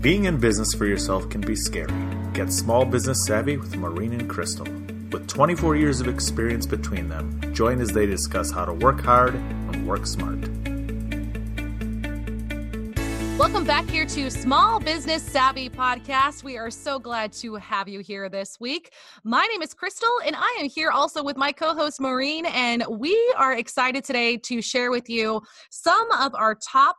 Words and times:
Being 0.00 0.26
in 0.26 0.38
business 0.38 0.74
for 0.74 0.86
yourself 0.86 1.28
can 1.28 1.40
be 1.40 1.56
scary. 1.56 1.92
Get 2.32 2.52
small 2.52 2.84
business 2.84 3.26
savvy 3.26 3.56
with 3.56 3.74
Maureen 3.74 4.12
and 4.12 4.30
Crystal. 4.30 4.64
With 5.10 5.26
24 5.26 5.74
years 5.74 6.00
of 6.00 6.06
experience 6.06 6.66
between 6.66 7.08
them, 7.08 7.40
join 7.52 7.80
as 7.80 7.90
they 7.90 8.06
discuss 8.06 8.52
how 8.52 8.64
to 8.64 8.72
work 8.72 9.00
hard 9.00 9.34
and 9.34 9.88
work 9.88 10.06
smart. 10.06 10.38
Welcome 13.36 13.64
back 13.64 13.90
here 13.90 14.06
to 14.06 14.30
Small 14.30 14.78
Business 14.78 15.24
Savvy 15.24 15.68
Podcast. 15.68 16.44
We 16.44 16.56
are 16.58 16.70
so 16.70 17.00
glad 17.00 17.32
to 17.32 17.56
have 17.56 17.88
you 17.88 17.98
here 17.98 18.28
this 18.28 18.60
week. 18.60 18.92
My 19.24 19.44
name 19.50 19.62
is 19.62 19.74
Crystal, 19.74 20.08
and 20.24 20.36
I 20.36 20.58
am 20.60 20.68
here 20.68 20.92
also 20.92 21.24
with 21.24 21.36
my 21.36 21.50
co 21.50 21.74
host 21.74 22.00
Maureen, 22.00 22.46
and 22.46 22.84
we 22.88 23.34
are 23.36 23.52
excited 23.52 24.04
today 24.04 24.36
to 24.44 24.62
share 24.62 24.92
with 24.92 25.10
you 25.10 25.42
some 25.70 26.08
of 26.12 26.36
our 26.36 26.54
top 26.54 26.94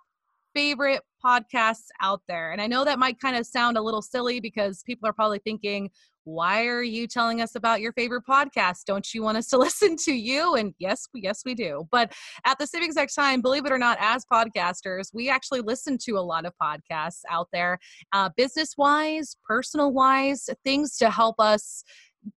favorite 0.53 1.01
podcasts 1.23 1.87
out 2.01 2.21
there. 2.27 2.51
And 2.51 2.61
I 2.61 2.67
know 2.67 2.85
that 2.85 2.99
might 2.99 3.19
kind 3.19 3.35
of 3.35 3.45
sound 3.45 3.77
a 3.77 3.81
little 3.81 4.01
silly 4.01 4.39
because 4.39 4.83
people 4.83 5.07
are 5.07 5.13
probably 5.13 5.39
thinking, 5.39 5.89
why 6.25 6.65
are 6.65 6.83
you 6.83 7.07
telling 7.07 7.41
us 7.41 7.55
about 7.55 7.81
your 7.81 7.91
favorite 7.93 8.23
podcast? 8.27 8.85
Don't 8.85 9.13
you 9.13 9.23
want 9.23 9.37
us 9.37 9.47
to 9.47 9.57
listen 9.59 9.95
to 9.97 10.13
you? 10.13 10.55
And 10.55 10.73
yes, 10.79 11.07
yes, 11.13 11.41
we 11.45 11.55
do. 11.55 11.87
But 11.91 12.13
at 12.45 12.59
the 12.59 12.67
same 12.67 12.83
exact 12.83 13.15
time, 13.15 13.41
believe 13.41 13.65
it 13.65 13.71
or 13.71 13.77
not, 13.77 13.97
as 13.99 14.25
podcasters, 14.31 15.09
we 15.13 15.29
actually 15.29 15.61
listen 15.61 15.97
to 16.05 16.11
a 16.13 16.21
lot 16.21 16.45
of 16.45 16.53
podcasts 16.61 17.21
out 17.29 17.47
there, 17.51 17.79
uh, 18.13 18.29
business 18.37 18.75
wise, 18.77 19.37
personal 19.47 19.91
wise, 19.91 20.49
things 20.63 20.97
to 20.97 21.09
help 21.09 21.35
us 21.39 21.83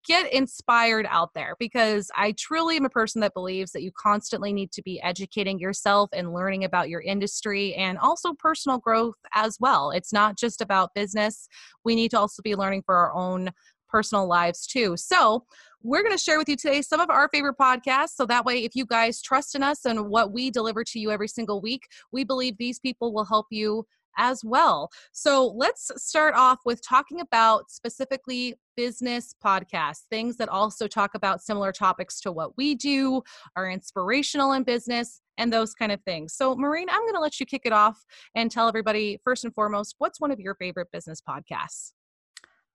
get 0.05 0.31
inspired 0.31 1.05
out 1.09 1.33
there 1.33 1.55
because 1.59 2.09
I 2.15 2.33
truly 2.37 2.77
am 2.77 2.85
a 2.85 2.89
person 2.89 3.21
that 3.21 3.33
believes 3.33 3.71
that 3.71 3.83
you 3.83 3.91
constantly 3.97 4.53
need 4.53 4.71
to 4.73 4.81
be 4.81 5.01
educating 5.01 5.59
yourself 5.59 6.09
and 6.13 6.33
learning 6.33 6.63
about 6.63 6.89
your 6.89 7.01
industry 7.01 7.73
and 7.75 7.97
also 7.97 8.33
personal 8.33 8.77
growth 8.77 9.15
as 9.33 9.57
well. 9.59 9.91
It's 9.91 10.13
not 10.13 10.37
just 10.37 10.61
about 10.61 10.93
business, 10.95 11.47
we 11.83 11.95
need 11.95 12.11
to 12.11 12.19
also 12.19 12.41
be 12.41 12.55
learning 12.55 12.83
for 12.85 12.95
our 12.95 13.13
own 13.13 13.51
personal 13.89 14.27
lives 14.27 14.65
too. 14.65 14.95
So, 14.97 15.45
we're 15.85 16.01
going 16.01 16.15
to 16.15 16.23
share 16.23 16.37
with 16.37 16.47
you 16.47 16.55
today 16.55 16.81
some 16.81 17.01
of 17.01 17.09
our 17.09 17.27
favorite 17.27 17.57
podcasts. 17.57 18.11
So 18.15 18.25
that 18.27 18.45
way, 18.45 18.63
if 18.63 18.73
you 18.73 18.85
guys 18.85 19.21
trust 19.21 19.53
in 19.53 19.61
us 19.61 19.83
and 19.83 20.07
what 20.07 20.31
we 20.31 20.49
deliver 20.49 20.83
to 20.85 20.99
you 20.99 21.11
every 21.11 21.27
single 21.27 21.61
week, 21.61 21.83
we 22.13 22.23
believe 22.23 22.57
these 22.57 22.79
people 22.79 23.13
will 23.13 23.25
help 23.25 23.47
you 23.51 23.85
as 24.17 24.43
well. 24.43 24.89
So 25.11 25.47
let's 25.47 25.91
start 25.97 26.35
off 26.35 26.59
with 26.65 26.85
talking 26.87 27.19
about 27.19 27.71
specifically 27.71 28.55
business 28.75 29.35
podcasts, 29.43 30.03
things 30.09 30.37
that 30.37 30.49
also 30.49 30.87
talk 30.87 31.15
about 31.15 31.41
similar 31.41 31.71
topics 31.71 32.19
to 32.21 32.31
what 32.31 32.57
we 32.57 32.75
do, 32.75 33.21
are 33.55 33.69
inspirational 33.69 34.53
in 34.53 34.63
business, 34.63 35.21
and 35.37 35.51
those 35.51 35.73
kind 35.73 35.91
of 35.91 36.01
things. 36.03 36.33
So, 36.33 36.55
Maureen, 36.55 36.89
I'm 36.89 37.01
going 37.01 37.15
to 37.15 37.19
let 37.19 37.39
you 37.39 37.45
kick 37.45 37.63
it 37.65 37.73
off 37.73 38.03
and 38.35 38.51
tell 38.51 38.67
everybody, 38.67 39.19
first 39.23 39.43
and 39.43 39.53
foremost, 39.53 39.95
what's 39.97 40.21
one 40.21 40.31
of 40.31 40.39
your 40.39 40.55
favorite 40.55 40.89
business 40.91 41.21
podcasts? 41.27 41.91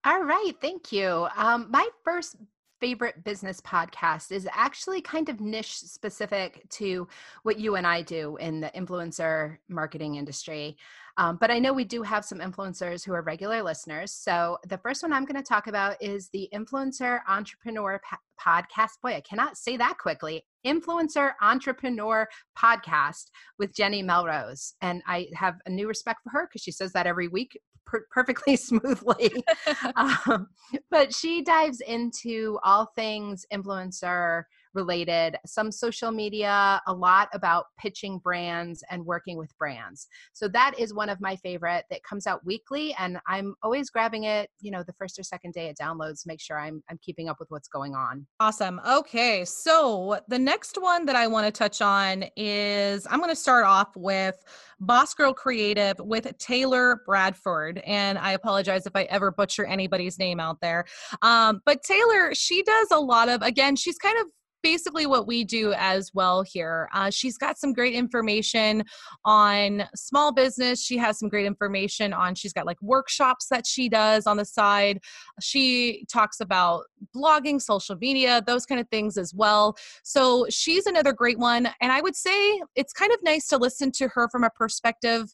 All 0.05 0.23
right, 0.23 0.53
thank 0.61 0.93
you. 0.93 1.29
Um, 1.37 1.69
my 1.71 1.89
first 2.05 2.37
favorite 2.81 3.25
business 3.25 3.61
podcast 3.61 4.33
is 4.33 4.49
actually 4.53 5.01
kind 5.01 5.29
of 5.29 5.41
niche 5.41 5.79
specific 5.79 6.69
to 6.71 7.09
what 7.43 7.59
you 7.59 7.77
and 7.77 7.87
I 7.87 8.03
do 8.03 8.37
in 8.37 8.61
the 8.61 8.71
influencer 8.75 9.59
marketing 9.69 10.17
industry. 10.17 10.77
Um, 11.19 11.37
but 11.41 11.51
I 11.51 11.59
know 11.59 11.73
we 11.73 11.85
do 11.85 12.03
have 12.03 12.25
some 12.25 12.39
influencers 12.39 13.05
who 13.05 13.13
are 13.13 13.23
regular 13.23 13.61
listeners. 13.61 14.13
So 14.13 14.59
the 14.69 14.79
first 14.79 15.03
one 15.03 15.13
I'm 15.13 15.25
going 15.25 15.43
to 15.43 15.47
talk 15.47 15.67
about 15.67 16.01
is 16.01 16.29
the 16.33 16.49
Influencer 16.55 17.21
Entrepreneur 17.29 18.01
Podcast. 18.41 18.91
Boy, 19.03 19.17
I 19.17 19.23
cannot 19.29 19.57
say 19.57 19.77
that 19.77 19.99
quickly. 19.99 20.45
Influencer 20.65 21.33
Entrepreneur 21.43 22.29
Podcast 22.57 23.31
with 23.59 23.75
Jenny 23.75 24.01
Melrose. 24.01 24.75
And 24.81 25.03
I 25.09 25.27
have 25.35 25.57
a 25.67 25.71
new 25.71 25.89
respect 25.89 26.21
for 26.23 26.31
her 26.31 26.47
because 26.47 26.63
she 26.63 26.71
says 26.71 26.93
that 26.93 27.09
every 27.09 27.27
week 27.27 27.59
per- 27.89 28.07
perfectly 28.11 28.57
smoothly. 28.57 29.45
um, 29.97 30.49
but 30.91 31.15
she 31.15 31.43
dives 31.43 31.81
into 31.81 32.59
all 32.65 32.93
things 32.95 33.47
influencer 33.53 34.45
related, 34.79 35.37
some 35.45 35.73
social 35.73 36.13
media, 36.13 36.81
a 36.87 36.93
lot 36.93 37.29
about 37.35 37.67
pitching 37.79 38.19
brands 38.19 38.85
and 38.91 39.05
working 39.05 39.37
with 39.37 39.51
brands. 39.59 40.07
So 40.33 40.47
that 40.49 40.79
is 40.79 40.95
one 40.95 41.09
of 41.09 41.21
my 41.21 41.35
favorite 41.35 41.85
that 41.91 42.05
comes 42.05 42.29
out 42.29 42.47
weekly 42.47 42.95
and 42.97 43.19
I'm 43.27 43.57
always 43.65 43.91
grabbing 43.91 44.25
it, 44.25 44.51
you 44.61 44.71
know, 44.71 44.85
the 44.85 44.93
first 44.93 45.19
or 45.19 45.25
second 45.25 45.53
day 45.53 45.67
it 45.67 45.77
downloads, 45.77 46.27
make 46.27 46.41
sure 46.41 46.59
I'm 46.61 46.83
I'm 46.89 46.99
keeping 47.03 47.29
up 47.29 47.39
with 47.41 47.51
what's 47.51 47.69
going 47.69 47.95
on. 47.97 48.25
Awesome. 48.39 48.81
Okay. 48.89 49.45
So 49.45 50.21
the 50.29 50.39
next 50.39 50.81
one 50.81 51.07
that 51.07 51.17
I 51.17 51.27
want 51.27 51.47
to 51.47 51.51
touch 51.51 51.83
on 51.83 52.25
is 52.37 53.05
I'm 53.11 53.19
going 53.19 53.31
to 53.31 53.37
start 53.37 53.65
off 53.65 53.97
with 53.97 54.37
Boss 54.81 55.13
Girl 55.15 55.35
Creative 55.35 55.97
with 55.99 56.27
Taylor 56.39 57.03
Bradford. 57.05 57.79
And 57.85 58.17
I 58.17 58.33
apologize 58.33 58.87
if 58.87 58.95
I 58.95 59.03
ever 59.05 59.33
butcher 59.33 59.65
anybody's 59.65 60.19
name 60.19 60.39
out 60.39 60.61
there. 60.61 60.85
Um, 61.23 61.61
but 61.67 61.83
Taylor, 61.83 62.35
she 62.35 62.63
does 62.63 62.89
a 62.93 63.01
lot 63.01 63.29
of, 63.29 63.43
again, 63.43 63.75
she's 63.75 63.99
kind 63.99 64.19
of 64.21 64.27
basically 64.63 65.07
what 65.07 65.27
we 65.27 65.45
do 65.45 65.73
as 65.75 66.13
well 66.15 66.43
here. 66.43 66.89
Uh, 66.93 67.11
she's 67.11 67.39
got 67.39 67.59
some 67.59 67.73
great 67.73 67.95
information 67.95 68.85
on 69.25 69.85
small 69.95 70.33
business. 70.33 70.83
She 70.83 70.97
has 70.99 71.19
some 71.19 71.29
great 71.29 71.47
information 71.47 72.13
on, 72.13 72.35
she's 72.35 72.53
got 72.53 72.67
like 72.67 72.81
workshops 72.83 73.49
that 73.51 73.67
she 73.67 73.89
does 73.89 74.27
on 74.27 74.37
the 74.37 74.45
side. 74.45 75.01
She 75.41 76.05
talks 76.11 76.41
about 76.41 76.85
blogging, 77.15 77.61
social 77.61 77.97
media, 77.97 78.43
those 78.47 78.67
kind 78.67 78.81
of 78.81 78.89
things 78.89 79.17
as 79.17 79.35
well. 79.35 79.77
So 80.03 80.47
she's 80.51 80.87
another 80.87 81.13
great 81.13 81.39
one. 81.39 81.69
And 81.81 81.93
I 81.93 82.01
would 82.01 82.17
say 82.17 82.61
it's 82.75 82.93
kind 82.93 83.13
of 83.13 83.19
nice 83.23 83.47
to 83.49 83.57
listen 83.57 83.93
to 83.93 84.09
her 84.09 84.29
from 84.31 84.45
a 84.45 84.51
perspective. 84.51 85.33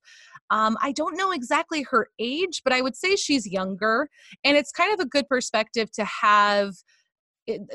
Um, 0.51 0.77
I 0.83 0.93
don't 0.93 1.17
know 1.17 1.33
exactly 1.33 1.83
her 1.91 2.09
age, 2.19 2.61
but 2.65 2.73
I 2.73 2.83
would 2.83 2.97
say 2.97 3.17
she's 3.17 3.47
younger. 3.47 4.09
And 4.45 4.57
it's 4.57 4.71
kind 4.71 4.93
of 4.93 5.01
a 5.01 5.09
good 5.09 5.29
perspective 5.29 5.91
to 5.93 6.05
have 6.05 6.75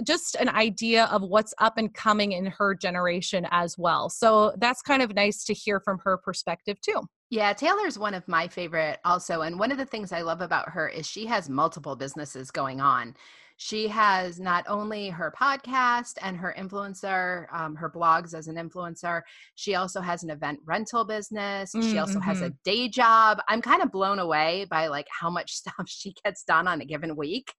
just 0.03 0.35
an 0.35 0.50
idea 0.50 1.06
of 1.06 1.22
what's 1.22 1.53
up 1.59 1.78
and 1.78 1.94
coming 1.94 2.31
in 2.31 2.47
her 2.47 2.75
generation 2.75 3.47
as 3.52 3.78
well. 3.78 4.09
So 4.09 4.53
that's 4.57 4.81
kind 4.81 5.02
of 5.02 5.13
nice 5.13 5.44
to 5.46 5.53
hear 5.53 5.80
from 5.80 6.00
her 6.03 6.18
perspective 6.18 6.80
too. 6.81 7.02
Yeah, 7.30 7.53
Taylor's 7.53 8.00
one 8.00 8.16
of 8.16 8.28
my 8.28 8.47
favorite 8.47 9.00
also. 9.06 9.41
And 9.41 9.59
one 9.59 9.72
of 9.72 9.78
the 9.78 9.85
things 9.85 10.12
I 10.12 10.22
love 10.22 10.41
about 10.41 10.69
her 10.69 10.90
is 10.90 11.06
she 11.06 11.28
has 11.28 11.47
multiple 11.47 11.96
businesses 11.96 12.50
going 12.50 12.81
on. 12.81 13.16
She 13.57 13.90
has 13.90 14.40
not 14.40 14.63
only 14.69 15.09
her 15.09 15.34
podcast 15.38 16.13
and 16.22 16.38
her 16.38 16.56
influencer, 16.57 17.46
um, 17.53 17.75
her 17.75 17.91
blogs 17.91 18.34
as 18.34 18.47
an 18.47 18.56
influencer, 18.56 19.22
she 19.56 19.75
also 19.75 20.00
has 20.00 20.24
an 20.24 20.30
event 20.30 20.59
rental 20.66 21.03
business. 21.03 21.74
Mm-hmm. 21.75 21.91
She 21.91 21.97
also 21.97 22.22
has 22.22 22.41
a 22.41 22.46
mm-hmm. 22.46 22.56
day 22.63 22.88
job. 22.88 23.40
I'm 23.50 23.62
kind 23.62 23.84
of 23.84 23.91
blown 23.91 24.18
away 24.18 24.66
by 24.72 24.88
like 24.88 25.07
how 25.12 25.30
much 25.30 25.51
stuff 25.56 25.88
she 25.88 26.16
gets 26.24 26.44
done 26.44 26.68
on 26.69 26.80
a 26.81 26.86
given 26.86 27.18
week. 27.18 27.53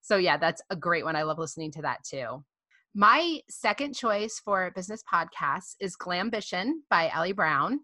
So 0.00 0.16
yeah, 0.16 0.36
that's 0.36 0.62
a 0.70 0.76
great 0.76 1.04
one. 1.04 1.16
I 1.16 1.22
love 1.22 1.38
listening 1.38 1.72
to 1.72 1.82
that 1.82 2.04
too. 2.04 2.44
My 2.94 3.40
second 3.48 3.94
choice 3.94 4.40
for 4.44 4.72
business 4.74 5.02
podcasts 5.12 5.76
is 5.78 5.96
Glambition 5.96 6.72
by 6.90 7.10
Ali 7.10 7.32
Brown. 7.32 7.80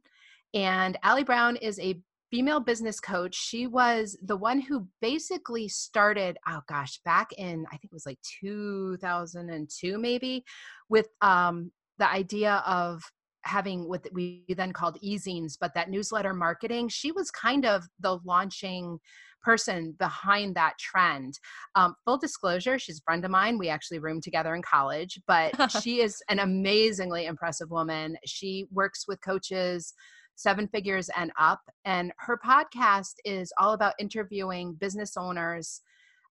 And 0.53 0.99
Ali 1.05 1.23
Brown 1.23 1.57
is 1.57 1.79
a 1.79 2.01
female 2.31 2.61
business 2.61 2.99
coach. 2.99 3.37
She 3.37 3.67
was 3.67 4.19
the 4.23 4.37
one 4.37 4.61
who 4.61 4.89
basically 5.01 5.69
started, 5.69 6.39
oh 6.49 6.61
gosh, 6.69 6.99
back 7.05 7.33
in, 7.39 7.67
I 7.69 7.77
think 7.77 7.85
it 7.85 7.93
was 7.93 8.07
like 8.07 8.19
2002 8.41 9.99
maybe, 9.99 10.45
with 10.89 11.09
um, 11.21 11.71
the 11.99 12.11
idea 12.11 12.65
of 12.67 13.03
having 13.43 13.89
what 13.89 14.05
we 14.13 14.45
then 14.49 14.73
called 14.73 14.99
e-zines, 15.01 15.57
but 15.61 15.73
that 15.75 15.89
newsletter 15.89 16.35
marketing. 16.35 16.89
She 16.89 17.13
was 17.13 17.31
kind 17.31 17.65
of 17.65 17.85
the 18.01 18.19
launching 18.25 18.99
person 19.43 19.95
behind 19.99 20.55
that 20.57 20.79
trend. 20.79 21.39
Um, 21.75 21.95
full 22.05 22.19
disclosure, 22.19 22.79
she's 22.79 22.99
a 22.99 23.03
friend 23.03 23.25
of 23.25 23.31
mine. 23.31 23.59
We 23.59 23.69
actually 23.69 23.99
roomed 23.99 24.23
together 24.23 24.55
in 24.55 24.63
college, 24.63 25.21
but 25.27 25.71
she 25.83 26.01
is 26.01 26.23
an 26.29 26.41
amazingly 26.41 27.27
impressive 27.27 27.71
woman. 27.71 28.17
She 28.25 28.67
works 28.73 29.07
with 29.07 29.21
coaches 29.21 29.95
seven 30.37 30.69
figures 30.69 31.11
and 31.17 31.33
up. 31.39 31.61
And 31.85 32.13
her 32.19 32.39
podcast 32.39 33.15
is 33.25 33.53
all 33.59 33.73
about 33.73 33.95
interviewing 33.99 34.75
business 34.75 35.17
owners 35.17 35.81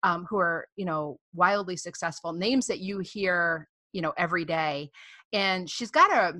um, 0.02 0.26
who 0.28 0.38
are, 0.38 0.68
you 0.76 0.84
know, 0.84 1.18
wildly 1.34 1.76
successful, 1.76 2.32
names 2.32 2.66
that 2.66 2.80
you 2.80 3.00
hear, 3.00 3.68
you 3.92 4.02
know, 4.02 4.12
every 4.18 4.44
day. 4.44 4.90
And 5.32 5.68
she's 5.68 5.90
got 5.90 6.12
a 6.12 6.34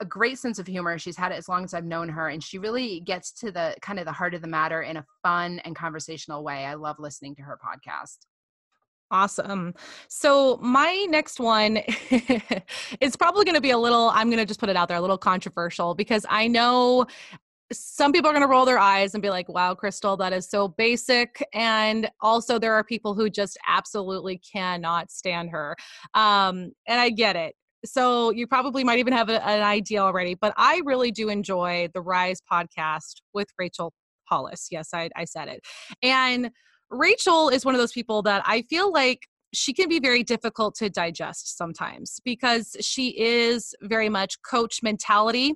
a 0.00 0.04
great 0.04 0.38
sense 0.38 0.58
of 0.58 0.66
humor. 0.66 0.98
She's 0.98 1.16
had 1.16 1.32
it 1.32 1.36
as 1.36 1.48
long 1.48 1.64
as 1.64 1.74
I've 1.74 1.84
known 1.84 2.08
her, 2.08 2.28
and 2.28 2.42
she 2.42 2.58
really 2.58 3.00
gets 3.00 3.32
to 3.32 3.52
the 3.52 3.74
kind 3.82 3.98
of 3.98 4.06
the 4.06 4.12
heart 4.12 4.34
of 4.34 4.42
the 4.42 4.48
matter 4.48 4.82
in 4.82 4.96
a 4.96 5.04
fun 5.22 5.60
and 5.60 5.76
conversational 5.76 6.42
way. 6.42 6.64
I 6.64 6.74
love 6.74 6.98
listening 6.98 7.34
to 7.36 7.42
her 7.42 7.58
podcast. 7.62 8.18
Awesome. 9.12 9.74
So 10.08 10.58
my 10.62 11.06
next 11.10 11.40
one 11.40 11.76
is 13.00 13.16
probably 13.16 13.44
going 13.44 13.56
to 13.56 13.60
be 13.60 13.72
a 13.72 13.78
little 13.78 14.10
I'm 14.10 14.28
going 14.28 14.38
to 14.38 14.46
just 14.46 14.60
put 14.60 14.68
it 14.68 14.76
out 14.76 14.86
there 14.86 14.98
a 14.98 15.00
little 15.00 15.18
controversial 15.18 15.96
because 15.96 16.24
I 16.28 16.46
know 16.46 17.06
some 17.72 18.12
people 18.12 18.30
are 18.30 18.32
going 18.32 18.42
to 18.42 18.48
roll 18.48 18.64
their 18.64 18.78
eyes 18.78 19.14
and 19.14 19.22
be 19.22 19.30
like, 19.30 19.48
wow, 19.48 19.74
Crystal, 19.74 20.16
that 20.16 20.32
is 20.32 20.48
so 20.48 20.68
basic. 20.68 21.44
And 21.52 22.10
also, 22.20 22.58
there 22.58 22.74
are 22.74 22.82
people 22.82 23.14
who 23.14 23.30
just 23.30 23.58
absolutely 23.66 24.38
cannot 24.38 25.10
stand 25.10 25.50
her. 25.50 25.76
Um, 26.14 26.72
and 26.86 27.00
I 27.00 27.10
get 27.10 27.36
it 27.36 27.54
so 27.84 28.30
you 28.30 28.46
probably 28.46 28.84
might 28.84 28.98
even 28.98 29.12
have 29.12 29.28
a, 29.28 29.44
an 29.46 29.62
idea 29.62 30.00
already 30.00 30.34
but 30.34 30.52
i 30.56 30.80
really 30.84 31.10
do 31.10 31.28
enjoy 31.28 31.88
the 31.94 32.00
rise 32.00 32.40
podcast 32.50 33.16
with 33.32 33.48
rachel 33.58 33.92
Hollis. 34.30 34.68
Yes, 34.70 34.90
I, 34.94 35.10
I 35.16 35.24
said 35.24 35.48
it. 35.48 35.60
And 36.02 36.50
Rachel 36.90 37.48
is 37.48 37.64
one 37.64 37.74
of 37.74 37.80
those 37.80 37.92
people 37.92 38.22
that 38.22 38.42
I 38.46 38.62
feel 38.62 38.92
like 38.92 39.26
she 39.52 39.72
can 39.72 39.88
be 39.88 39.98
very 39.98 40.22
difficult 40.22 40.76
to 40.76 40.88
digest 40.88 41.58
sometimes 41.58 42.20
because 42.24 42.76
she 42.80 43.08
is 43.20 43.74
very 43.82 44.08
much 44.08 44.36
coach 44.48 44.78
mentality. 44.82 45.54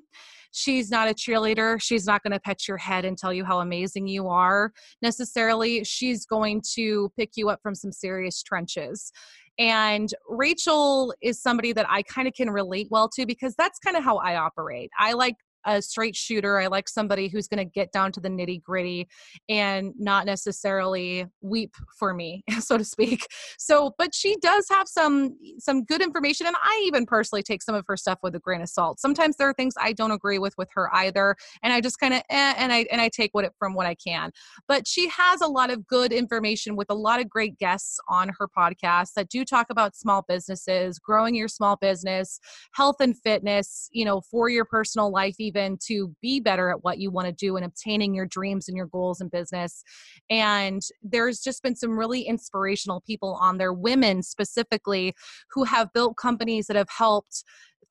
She's 0.50 0.91
not 0.91 1.09
a 1.09 1.15
cheerleader. 1.15 1.81
She's 1.81 2.06
not 2.06 2.23
going 2.23 2.32
to 2.32 2.41
pet 2.41 2.69
your 2.69 2.77
head 2.77 3.05
and 3.05 3.19
tell 3.19 3.32
you 3.32 3.44
how 3.44 3.61
amazing 3.61 4.06
you 4.06 4.29
are 4.29 4.73
necessarily. 5.03 5.82
She's 5.85 6.27
going 6.27 6.62
to 6.75 7.11
pick 7.17 7.31
you 7.37 7.50
up 7.50 7.61
from 7.62 7.75
some 7.75 7.93
serious 7.93 8.43
trenches. 8.43 9.11
And 9.59 10.11
Rachel 10.29 11.15
is 11.23 11.41
somebody 11.41 11.73
that 11.73 11.87
I 11.89 12.03
kind 12.03 12.27
of 12.27 12.35
can 12.35 12.51
relate 12.51 12.89
well 12.91 13.09
to 13.11 13.25
because 13.25 13.55
that's 13.56 13.79
kind 13.79 13.97
of 13.97 14.03
how 14.03 14.17
I 14.19 14.37
operate. 14.37 14.91
I 14.99 15.12
like 15.12 15.37
a 15.65 15.83
straight 15.83 16.17
shooter. 16.17 16.59
I 16.59 16.67
like 16.67 16.89
somebody 16.89 17.29
who's 17.29 17.49
going 17.49 17.59
to 17.59 17.65
get 17.65 17.93
down 17.93 18.13
to 18.13 18.21
the 18.21 18.29
nitty 18.29 18.63
gritty 18.63 19.09
and 19.49 19.93
not 19.99 20.27
necessarily 20.27 21.27
weep 21.41 21.75
for 21.99 22.15
me, 22.15 22.43
so 22.61 22.79
to 22.79 22.85
speak. 22.85 23.27
So, 23.59 23.95
but 23.99 24.15
she 24.15 24.37
does 24.41 24.67
have 24.71 24.89
some 24.89 25.37
some 25.59 25.85
good 25.85 26.03
information, 26.03 26.47
and 26.47 26.57
I 26.63 26.83
even 26.87 27.07
personally 27.07 27.43
take 27.43 27.63
some 27.63 27.75
of 27.75 27.85
her 27.89 27.97
stuff 27.97 28.19
with 28.23 28.35
a 28.35 28.41
grain 28.41 28.61
of 28.61 28.69
salt. 28.69 29.01
Sometimes 29.01 29.37
there 29.37 29.49
are 29.49 29.55
things 29.55 29.75
I 29.81 29.93
don't 29.93 30.11
agree 30.11 30.39
with 30.39 30.55
with 30.59 30.69
her 30.75 30.95
either, 30.95 31.37
and 31.63 31.73
I 31.73 31.81
just 31.81 31.99
kind 31.99 32.15
of 32.15 32.23
eh, 32.31 32.55
and 32.57 32.73
I 32.73 32.87
and 32.91 33.01
I 33.01 33.09
take 33.09 33.33
what 33.33 33.45
it 33.45 33.53
from 33.59 33.75
what 33.75 33.87
I 33.87 33.95
can. 33.95 34.31
But 34.69 34.87
she 34.87 35.09
has 35.09 35.41
a 35.41 35.47
lot 35.47 35.71
of 35.71 35.87
good 35.87 36.13
information 36.13 36.77
with 36.77 36.91
a 36.91 36.95
lot 36.95 37.21
of 37.21 37.29
great 37.29 37.59
guests 37.59 37.99
on 38.09 38.31
her 38.39 38.49
podcast 38.57 39.15
that 39.15 39.29
do 39.29 39.45
talk 39.45 39.67
about 39.71 39.97
small 39.97 40.25
businesses, 40.27 40.99
growing 40.99 41.35
your 41.35 41.49
small 41.49 41.77
business, 41.77 42.39
health 42.73 42.97
and 43.01 43.19
fitness, 43.19 43.89
you 43.93 44.05
know, 44.05 44.21
for 44.21 44.49
your 44.49 44.65
personal 44.65 45.11
life, 45.11 45.37
even 45.39 45.54
even 45.55 45.79
to 45.87 46.15
be 46.21 46.41
better 46.41 46.71
at 46.71 46.83
what 46.83 46.99
you 46.99 47.11
want 47.11 47.27
to 47.27 47.33
do 47.33 47.56
and 47.56 47.65
obtaining 47.65 48.15
your 48.15 48.27
dreams 48.27 48.69
and 48.69 48.77
your 48.77 48.87
goals 48.87 49.21
in 49.21 49.29
business. 49.29 49.83
And 50.31 50.83
there's 51.03 51.41
just 51.41 51.62
been 51.62 51.77
some 51.77 51.99
really 51.99 52.23
inspirational 52.23 53.03
people 53.06 53.39
on 53.41 53.59
there, 53.59 53.73
women 53.73 54.23
specifically, 54.23 55.15
who 55.51 55.65
have 55.65 55.93
built 55.93 56.17
companies 56.17 56.67
that 56.67 56.77
have 56.77 56.91
helped 56.91 57.45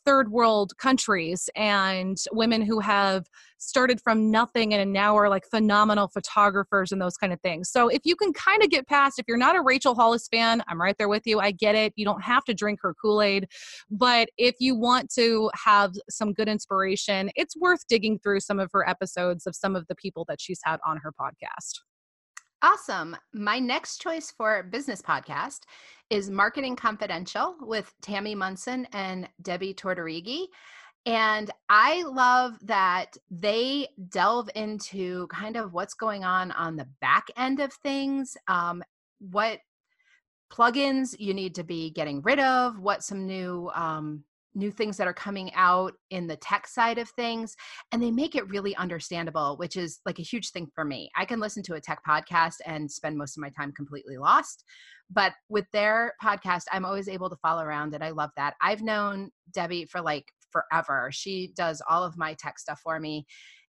third 0.06 0.32
world 0.32 0.74
countries 0.78 1.50
and 1.56 2.18
women 2.32 2.62
who 2.62 2.80
have 2.80 3.26
started 3.58 4.02
from 4.02 4.30
nothing 4.30 4.74
and 4.74 4.92
now 4.92 5.16
are 5.18 5.30
like 5.30 5.46
phenomenal 5.50 6.08
photographers 6.08 6.92
and 6.92 7.02
those 7.02 7.16
kind 7.16 7.32
of 7.32 7.40
things. 7.42 7.70
So 7.70 7.88
if 7.88 8.02
you 8.04 8.16
can 8.16 8.34
kind 8.34 8.62
of 8.64 8.70
get 8.70 8.88
past, 8.88 9.20
if 9.20 9.26
you're 9.28 9.38
not 9.38 9.56
a 9.56 9.62
Rachel 9.62 9.96
Hollis 9.96 10.28
fan, 10.28 10.62
I'm 10.68 10.82
right 10.82 10.98
there 10.98 11.08
with 11.08 11.24
you. 11.26 11.40
I 11.40 11.52
get 11.52 11.76
it. 11.76 11.94
You 11.96 12.06
don't 12.06 12.24
have 12.24 12.44
to 12.46 12.54
drink 12.54 12.80
her 12.82 12.94
Kool 12.94 13.22
Aid. 13.22 13.48
But 13.90 14.30
if 14.38 14.56
you 14.60 14.76
want 14.76 15.10
to 15.16 15.50
have 15.64 15.94
some 16.10 16.34
good 16.34 16.50
inspiration, 16.50 17.32
it's 17.36 17.56
worth 17.56 17.88
digging 17.88 18.20
through 18.20 18.42
some 18.42 18.60
of 18.60 18.70
her 18.74 18.88
episodes 18.88 19.48
of 19.48 19.56
some 19.56 19.76
of 19.76 19.88
the 19.88 19.96
people 19.96 20.26
that 20.28 20.42
she's 20.42 20.60
had 20.64 20.80
on 20.86 20.98
her 20.98 21.12
podcast. 21.12 21.80
Awesome. 22.64 23.18
My 23.34 23.60
next 23.60 24.02
choice 24.02 24.32
for 24.32 24.64
business 24.64 25.02
podcast 25.02 25.64
is 26.10 26.30
Marketing 26.30 26.78
Confidential 26.78 27.58
with 27.60 27.94
Tammy 28.02 28.36
Munson 28.36 28.88
and 28.94 29.28
Debbie 29.42 29.74
Tortorigi. 29.74 30.46
And 31.06 31.52
I 31.68 32.04
love 32.04 32.54
that 32.62 33.18
they 33.30 33.90
delve 34.08 34.50
into 34.56 35.28
kind 35.28 35.58
of 35.58 35.74
what's 35.74 35.94
going 35.94 36.24
on 36.24 36.54
on 36.54 36.78
the 36.78 36.88
back 37.02 37.28
end 37.36 37.60
of 37.60 37.74
things, 37.74 38.38
um, 38.48 38.82
what 39.20 39.60
plugins 40.50 41.20
you 41.20 41.34
need 41.34 41.56
to 41.56 41.66
be 41.66 41.90
getting 41.90 42.22
rid 42.22 42.40
of, 42.40 42.80
what 42.80 43.04
some 43.04 43.26
new 43.26 43.70
um, 43.76 44.24
new 44.56 44.72
things 44.72 44.98
that 44.98 45.08
are 45.08 45.14
coming 45.14 45.52
out 45.56 45.94
in 46.12 46.28
the 46.28 46.36
tech 46.38 46.68
side 46.68 46.98
of 46.98 47.10
things 47.10 47.56
and 47.92 48.02
they 48.02 48.12
make 48.12 48.36
it 48.36 48.48
really 48.50 48.76
understandable 48.76 49.56
which 49.58 49.76
is 49.76 50.00
like 50.06 50.20
a 50.20 50.24
huge 50.24 50.52
thing 50.52 50.68
for 50.74 50.86
me. 50.86 51.10
I 51.16 51.26
can 51.26 51.40
listen 51.40 51.64
to 51.64 51.76
a 51.76 51.82
tech 51.82 52.00
podcast 52.08 52.56
and 52.66 52.92
spend 52.92 53.18
most 53.18 53.38
of 53.38 53.42
my 53.42 53.50
time 53.50 53.72
completely 53.72 54.18
lost 54.18 54.64
but 55.12 55.34
with 55.50 55.66
their 55.74 56.14
podcast 56.24 56.64
i'm 56.72 56.86
always 56.86 57.10
able 57.10 57.30
to 57.30 57.36
follow 57.38 57.62
around 57.62 57.94
and 57.94 58.04
i 58.04 58.10
love 58.10 58.32
that. 58.38 58.54
I've 58.62 58.82
known 58.82 59.32
debbie 59.54 59.86
for 59.86 60.02
like 60.02 60.26
forever. 60.54 61.10
She 61.12 61.52
does 61.56 61.82
all 61.90 62.04
of 62.04 62.18
my 62.18 62.36
tech 62.36 62.60
stuff 62.60 62.80
for 62.82 63.00
me 63.00 63.26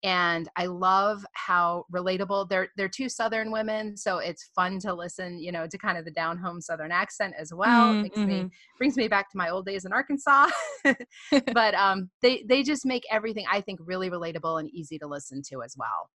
and 0.03 0.49
I 0.57 0.67
love 0.67 1.25
how 1.35 1.85
relatable 1.93 2.49
they're 2.49 2.69
they're 2.77 2.89
two 2.89 3.09
southern 3.09 3.51
women 3.51 3.97
so 3.97 4.19
it's 4.19 4.51
fun 4.55 4.79
to 4.81 4.95
listen 4.95 5.39
you 5.41 5.51
know 5.51 5.67
to 5.67 5.79
kind 5.79 5.99
of 5.99 6.05
the 6.05 6.11
down 6.11 6.39
home 6.39 6.61
southern 6.61 6.93
accent 6.93 7.35
as 7.39 7.53
well 7.53 7.95
mm-hmm. 7.95 8.27
me 8.27 8.51
brings 8.79 8.97
me 8.97 9.09
back 9.09 9.31
to 9.31 9.37
my 9.37 9.49
old 9.49 9.67
days 9.67 9.85
in 9.85 9.93
Arkansas 9.93 10.49
but 11.53 11.75
um 11.75 12.11
they 12.23 12.45
they 12.49 12.63
just 12.63 12.87
make 12.87 13.05
everything 13.11 13.45
I 13.51 13.61
think 13.61 13.81
really 13.83 14.11
relatable 14.11 14.61
and 14.61 14.71
easy 14.71 14.99
to 14.99 15.07
listen 15.07 15.43
to 15.51 15.63
as 15.63 15.75
well 15.77 16.11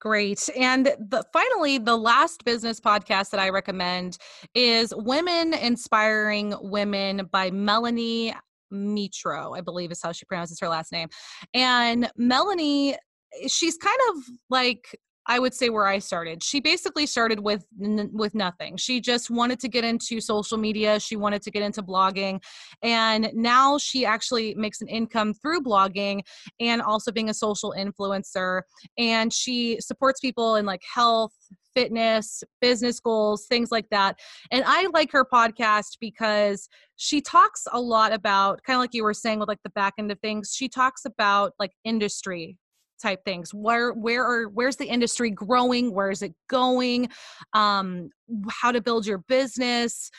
Great. 0.00 0.48
And 0.56 0.86
the, 0.86 1.22
finally, 1.30 1.76
the 1.76 1.94
last 1.94 2.42
business 2.46 2.80
podcast 2.80 3.28
that 3.32 3.38
I 3.38 3.50
recommend 3.50 4.16
is 4.54 4.94
Women 4.96 5.52
Inspiring 5.52 6.54
Women 6.58 7.28
by 7.30 7.50
Melanie 7.50 8.34
Mitro, 8.72 9.56
I 9.56 9.60
believe 9.60 9.90
is 9.90 10.00
how 10.02 10.12
she 10.12 10.24
pronounces 10.24 10.58
her 10.60 10.68
last 10.68 10.90
name. 10.90 11.08
And 11.52 12.10
Melanie 12.16 12.96
Eh, 13.42 13.48
she's 13.48 13.76
kind 13.76 13.98
of 14.10 14.24
like 14.48 14.96
I 15.26 15.38
would 15.38 15.54
say 15.54 15.68
where 15.68 15.86
I 15.86 16.00
started. 16.00 16.42
She 16.42 16.60
basically 16.60 17.06
started 17.06 17.38
with 17.40 17.64
with 17.78 18.34
nothing. 18.34 18.76
She 18.76 19.00
just 19.00 19.30
wanted 19.30 19.60
to 19.60 19.68
get 19.68 19.84
into 19.84 20.20
social 20.20 20.58
media. 20.58 20.98
She 20.98 21.14
wanted 21.14 21.42
to 21.42 21.50
get 21.50 21.62
into 21.62 21.82
blogging, 21.82 22.42
and 22.82 23.30
now 23.34 23.78
she 23.78 24.04
actually 24.04 24.54
makes 24.54 24.80
an 24.80 24.88
income 24.88 25.34
through 25.34 25.60
blogging 25.62 26.22
and 26.58 26.82
also 26.82 27.12
being 27.12 27.28
a 27.28 27.34
social 27.34 27.74
influencer. 27.78 28.62
And 28.98 29.32
she 29.32 29.78
supports 29.80 30.20
people 30.20 30.56
in 30.56 30.66
like 30.66 30.82
health, 30.94 31.34
fitness, 31.74 32.42
business 32.60 32.98
goals, 32.98 33.46
things 33.46 33.70
like 33.70 33.88
that. 33.90 34.18
And 34.50 34.64
I 34.66 34.88
like 34.92 35.12
her 35.12 35.24
podcast 35.24 35.98
because 36.00 36.68
she 36.96 37.20
talks 37.20 37.66
a 37.70 37.80
lot 37.80 38.12
about 38.12 38.62
kind 38.64 38.76
of 38.76 38.80
like 38.80 38.94
you 38.94 39.04
were 39.04 39.14
saying 39.14 39.38
with 39.38 39.48
like 39.48 39.62
the 39.62 39.70
back 39.70 39.94
end 39.98 40.10
of 40.10 40.18
things. 40.20 40.54
She 40.56 40.68
talks 40.68 41.04
about 41.04 41.52
like 41.58 41.72
industry 41.84 42.56
type 43.00 43.24
things. 43.24 43.52
Where 43.52 43.92
where 43.92 44.24
are 44.24 44.48
where's 44.48 44.76
the 44.76 44.86
industry 44.86 45.30
growing? 45.30 45.92
Where 45.92 46.10
is 46.10 46.22
it 46.22 46.34
going? 46.48 47.08
Um 47.52 48.10
how 48.50 48.72
to 48.72 48.80
build 48.80 49.06
your 49.06 49.18
business 49.18 50.10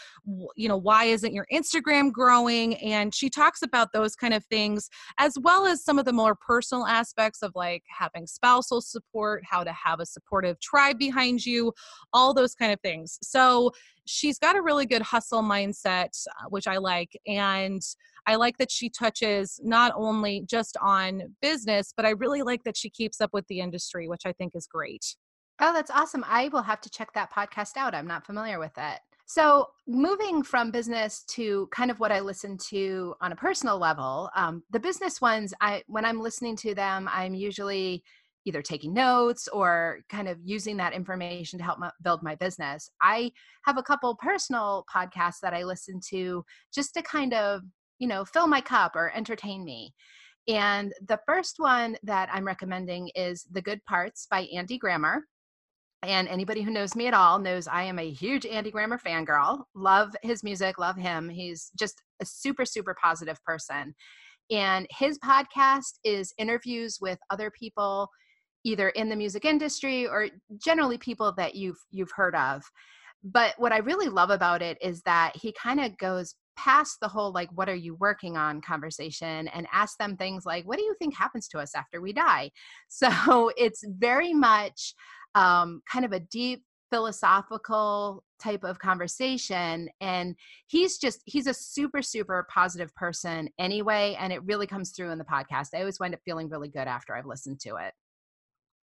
you 0.55 0.67
know 0.67 0.77
why 0.77 1.05
isn't 1.05 1.33
your 1.33 1.47
instagram 1.51 2.11
growing 2.11 2.75
and 2.77 3.13
she 3.13 3.29
talks 3.29 3.61
about 3.61 3.93
those 3.93 4.15
kind 4.15 4.33
of 4.33 4.43
things 4.45 4.89
as 5.17 5.33
well 5.41 5.65
as 5.65 5.83
some 5.83 5.97
of 5.97 6.05
the 6.05 6.13
more 6.13 6.35
personal 6.35 6.85
aspects 6.85 7.41
of 7.41 7.51
like 7.55 7.83
having 7.87 8.27
spousal 8.27 8.81
support 8.81 9.43
how 9.49 9.63
to 9.63 9.73
have 9.73 9.99
a 9.99 10.05
supportive 10.05 10.59
tribe 10.59 10.97
behind 10.97 11.45
you 11.45 11.71
all 12.13 12.33
those 12.33 12.55
kind 12.55 12.71
of 12.71 12.79
things 12.81 13.17
so 13.21 13.71
she's 14.05 14.37
got 14.37 14.55
a 14.55 14.61
really 14.61 14.85
good 14.85 15.01
hustle 15.01 15.41
mindset 15.41 16.09
uh, 16.39 16.45
which 16.49 16.67
i 16.67 16.77
like 16.77 17.11
and 17.27 17.81
I 18.27 18.35
like 18.35 18.57
that 18.57 18.71
she 18.71 18.89
touches 18.89 19.59
not 19.63 19.93
only 19.95 20.43
just 20.47 20.77
on 20.81 21.35
business, 21.41 21.93
but 21.95 22.05
I 22.05 22.11
really 22.11 22.43
like 22.43 22.63
that 22.65 22.77
she 22.77 22.89
keeps 22.89 23.19
up 23.19 23.31
with 23.33 23.47
the 23.47 23.59
industry, 23.59 24.07
which 24.07 24.25
I 24.25 24.31
think 24.33 24.55
is 24.55 24.67
great. 24.67 25.15
Oh, 25.61 25.73
that's 25.73 25.91
awesome. 25.91 26.25
I 26.27 26.47
will 26.49 26.63
have 26.63 26.81
to 26.81 26.89
check 26.89 27.13
that 27.13 27.31
podcast 27.31 27.77
out. 27.77 27.93
I'm 27.93 28.07
not 28.07 28.25
familiar 28.25 28.59
with 28.59 28.73
it. 28.77 28.99
So, 29.27 29.69
moving 29.87 30.43
from 30.43 30.71
business 30.71 31.23
to 31.29 31.69
kind 31.71 31.89
of 31.89 31.99
what 31.99 32.11
I 32.11 32.19
listen 32.19 32.57
to 32.69 33.15
on 33.21 33.31
a 33.31 33.35
personal 33.35 33.77
level, 33.77 34.29
um, 34.35 34.63
the 34.71 34.79
business 34.79 35.21
ones, 35.21 35.53
I 35.61 35.83
when 35.87 36.03
I'm 36.03 36.19
listening 36.19 36.57
to 36.57 36.75
them, 36.75 37.07
I'm 37.11 37.33
usually 37.33 38.03
either 38.43 38.61
taking 38.61 38.93
notes 38.93 39.47
or 39.47 39.99
kind 40.09 40.27
of 40.27 40.37
using 40.43 40.75
that 40.77 40.93
information 40.93 41.59
to 41.59 41.63
help 41.63 41.79
build 42.03 42.23
my 42.23 42.33
business. 42.35 42.89
I 42.99 43.31
have 43.65 43.77
a 43.77 43.83
couple 43.83 44.15
personal 44.15 44.83
podcasts 44.93 45.39
that 45.43 45.53
I 45.53 45.63
listen 45.63 46.01
to 46.09 46.43
just 46.73 46.95
to 46.95 47.03
kind 47.03 47.33
of 47.35 47.61
you 48.01 48.07
know, 48.07 48.25
fill 48.25 48.47
my 48.47 48.59
cup 48.59 48.95
or 48.95 49.13
entertain 49.15 49.63
me. 49.63 49.93
And 50.47 50.91
the 51.07 51.19
first 51.27 51.55
one 51.59 51.95
that 52.01 52.29
I'm 52.33 52.45
recommending 52.45 53.11
is 53.15 53.45
The 53.51 53.61
Good 53.61 53.85
Parts 53.85 54.27
by 54.29 54.47
Andy 54.53 54.79
Grammer. 54.79 55.27
And 56.03 56.27
anybody 56.27 56.61
who 56.63 56.71
knows 56.71 56.95
me 56.95 57.07
at 57.07 57.13
all 57.13 57.37
knows 57.37 57.67
I 57.67 57.83
am 57.83 57.99
a 57.99 58.09
huge 58.09 58.45
Andy 58.45 58.71
Grammer 58.71 58.97
fangirl. 58.97 59.63
Love 59.75 60.15
his 60.23 60.43
music, 60.43 60.79
love 60.79 60.97
him. 60.97 61.29
He's 61.29 61.71
just 61.77 62.01
a 62.21 62.25
super, 62.25 62.65
super 62.65 62.95
positive 63.01 63.41
person. 63.43 63.93
And 64.49 64.87
his 64.89 65.19
podcast 65.19 65.99
is 66.03 66.33
interviews 66.37 66.97
with 66.99 67.19
other 67.29 67.51
people, 67.51 68.09
either 68.63 68.89
in 68.89 69.09
the 69.09 69.15
music 69.15 69.45
industry 69.45 70.07
or 70.07 70.27
generally 70.57 70.97
people 70.97 71.33
that 71.37 71.55
you've 71.55 71.79
you've 71.91 72.11
heard 72.15 72.35
of. 72.35 72.63
But 73.23 73.53
what 73.57 73.71
I 73.71 73.77
really 73.77 74.09
love 74.09 74.31
about 74.31 74.63
it 74.63 74.79
is 74.81 75.03
that 75.03 75.33
he 75.35 75.53
kind 75.53 75.79
of 75.79 75.95
goes 75.97 76.33
past 76.55 76.97
the 77.01 77.07
whole 77.07 77.31
like 77.31 77.49
what 77.53 77.69
are 77.69 77.75
you 77.75 77.95
working 77.95 78.37
on? 78.37 78.61
conversation 78.61 79.47
and 79.49 79.67
ask 79.71 79.97
them 79.97 80.15
things 80.15 80.45
like 80.45 80.65
what 80.65 80.77
do 80.77 80.83
you 80.83 80.95
think 80.99 81.15
happens 81.15 81.47
to 81.49 81.59
us 81.59 81.75
after 81.75 82.01
we 82.01 82.13
die? 82.13 82.51
So 82.89 83.51
it's 83.57 83.83
very 83.87 84.33
much 84.33 84.93
um, 85.33 85.81
kind 85.91 86.05
of 86.05 86.11
a 86.11 86.19
deep 86.19 86.63
philosophical 86.91 88.23
type 88.39 88.63
of 88.63 88.79
conversation 88.79 89.89
and 90.01 90.35
he's 90.67 90.97
just 90.97 91.21
he's 91.25 91.47
a 91.47 91.53
super 91.53 92.01
super 92.01 92.45
positive 92.53 92.93
person 92.95 93.49
anyway 93.57 94.15
and 94.19 94.33
it 94.33 94.43
really 94.43 94.67
comes 94.67 94.91
through 94.91 95.09
in 95.11 95.17
the 95.17 95.25
podcast. 95.25 95.69
I 95.73 95.79
always 95.79 95.99
wind 95.99 96.13
up 96.13 96.19
feeling 96.25 96.49
really 96.49 96.69
good 96.69 96.87
after 96.87 97.15
i've 97.15 97.25
listened 97.25 97.59
to 97.61 97.77
it 97.77 97.93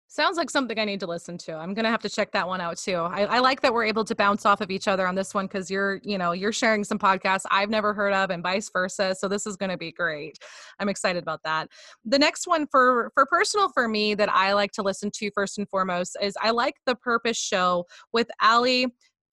Sounds 0.08 0.36
like 0.36 0.50
something 0.50 0.78
I 0.78 0.84
need 0.84 1.00
to 1.00 1.06
listen 1.06 1.36
to. 1.38 1.54
I'm 1.54 1.74
gonna 1.74 1.90
have 1.90 2.02
to 2.02 2.08
check 2.08 2.30
that 2.32 2.46
one 2.46 2.60
out 2.60 2.78
too. 2.78 2.94
I, 2.94 3.24
I 3.24 3.38
like 3.40 3.60
that 3.62 3.74
we're 3.74 3.84
able 3.84 4.04
to 4.04 4.14
bounce 4.14 4.46
off 4.46 4.60
of 4.60 4.70
each 4.70 4.86
other 4.86 5.06
on 5.06 5.16
this 5.16 5.34
one 5.34 5.46
because 5.46 5.68
you're, 5.68 6.00
you 6.04 6.16
know, 6.16 6.30
you're 6.30 6.52
sharing 6.52 6.84
some 6.84 6.98
podcasts 6.98 7.42
I've 7.50 7.70
never 7.70 7.92
heard 7.92 8.12
of, 8.12 8.30
and 8.30 8.40
vice 8.40 8.70
versa. 8.70 9.16
So 9.18 9.26
this 9.26 9.46
is 9.46 9.56
gonna 9.56 9.76
be 9.76 9.90
great. 9.90 10.38
I'm 10.78 10.88
excited 10.88 11.22
about 11.22 11.42
that. 11.42 11.68
The 12.04 12.20
next 12.20 12.46
one 12.46 12.68
for 12.68 13.10
for 13.14 13.26
personal 13.26 13.68
for 13.70 13.88
me 13.88 14.14
that 14.14 14.30
I 14.32 14.52
like 14.52 14.70
to 14.72 14.82
listen 14.82 15.10
to 15.10 15.30
first 15.32 15.58
and 15.58 15.68
foremost 15.68 16.16
is 16.22 16.36
I 16.40 16.50
like 16.50 16.76
the 16.86 16.94
Purpose 16.94 17.36
Show 17.36 17.86
with 18.12 18.28
Ali 18.40 18.86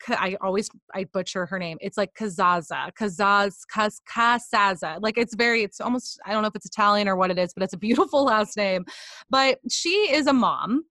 I 0.09 0.37
always 0.41 0.69
I 0.93 1.05
butcher 1.05 1.45
her 1.45 1.59
name. 1.59 1.77
It's 1.81 1.97
like 1.97 2.13
Kazaza, 2.13 2.91
Kazaz, 2.93 3.59
Kaz, 3.73 4.01
Kasaza. 4.09 4.99
Like 5.01 5.17
it's 5.17 5.35
very, 5.35 5.63
it's 5.63 5.81
almost 5.81 6.19
I 6.25 6.31
don't 6.31 6.41
know 6.41 6.47
if 6.47 6.55
it's 6.55 6.65
Italian 6.65 7.07
or 7.07 7.15
what 7.15 7.31
it 7.31 7.39
is, 7.39 7.53
but 7.53 7.63
it's 7.63 7.73
a 7.73 7.77
beautiful 7.77 8.23
last 8.25 8.57
name. 8.57 8.85
But 9.29 9.59
she 9.69 9.91
is 10.11 10.27
a 10.27 10.33
mom. 10.33 10.85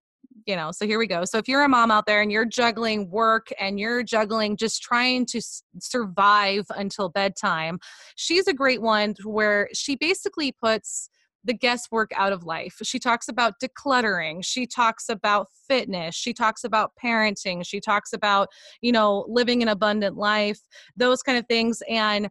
You 0.46 0.56
know, 0.56 0.72
so 0.72 0.86
here 0.86 0.98
we 0.98 1.06
go. 1.06 1.24
So 1.24 1.38
if 1.38 1.46
you're 1.46 1.62
a 1.62 1.68
mom 1.68 1.92
out 1.92 2.04
there 2.06 2.20
and 2.20 2.32
you're 2.32 2.44
juggling 2.44 3.08
work 3.10 3.48
and 3.60 3.78
you're 3.78 4.02
juggling 4.02 4.56
just 4.56 4.82
trying 4.82 5.24
to 5.26 5.38
s- 5.38 5.62
survive 5.78 6.64
until 6.70 7.10
bedtime, 7.10 7.78
she's 8.16 8.48
a 8.48 8.52
great 8.52 8.82
one 8.82 9.14
where 9.22 9.68
she 9.72 9.94
basically 9.94 10.50
puts 10.50 11.10
the 11.44 11.54
guesswork 11.54 12.10
out 12.16 12.32
of 12.32 12.44
life. 12.44 12.76
She 12.82 12.98
talks 12.98 13.28
about 13.28 13.54
decluttering. 13.60 14.44
She 14.44 14.66
talks 14.66 15.08
about 15.08 15.48
fitness. 15.68 16.14
She 16.14 16.32
talks 16.32 16.64
about 16.64 16.92
parenting. 17.02 17.66
She 17.66 17.80
talks 17.80 18.12
about, 18.12 18.48
you 18.80 18.92
know, 18.92 19.26
living 19.28 19.62
an 19.62 19.68
abundant 19.68 20.16
life, 20.16 20.60
those 20.96 21.22
kind 21.22 21.38
of 21.38 21.46
things. 21.46 21.82
And 21.88 22.28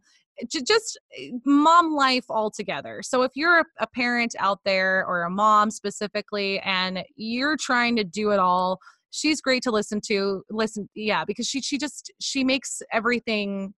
just 0.50 0.98
eh, 1.18 1.30
mom 1.44 1.94
life 1.94 2.24
altogether. 2.30 3.02
So 3.02 3.22
if 3.22 3.32
you're 3.34 3.64
a 3.78 3.86
parent 3.86 4.34
out 4.38 4.60
there 4.64 5.04
or 5.06 5.22
a 5.22 5.30
mom 5.30 5.70
specifically 5.70 6.58
and 6.60 7.04
you're 7.16 7.56
trying 7.56 7.96
to 7.96 8.04
do 8.04 8.30
it 8.30 8.38
all, 8.38 8.78
she's 9.10 9.40
great 9.40 9.62
to 9.64 9.70
listen 9.70 10.00
to. 10.06 10.42
Listen, 10.50 10.88
yeah, 10.94 11.24
because 11.24 11.46
she 11.46 11.60
she 11.60 11.78
just 11.78 12.12
she 12.20 12.44
makes 12.44 12.82
everything 12.92 13.74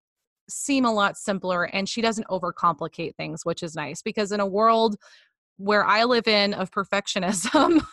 seem 0.48 0.84
a 0.84 0.92
lot 0.92 1.16
simpler 1.16 1.64
and 1.64 1.88
she 1.88 2.00
doesn't 2.00 2.26
overcomplicate 2.28 3.14
things, 3.16 3.44
which 3.44 3.62
is 3.62 3.74
nice 3.74 4.02
because 4.02 4.32
in 4.32 4.40
a 4.40 4.46
world 4.46 4.96
where 5.56 5.84
I 5.84 6.04
live 6.04 6.26
in 6.26 6.54
of 6.54 6.70
perfectionism, 6.70 7.84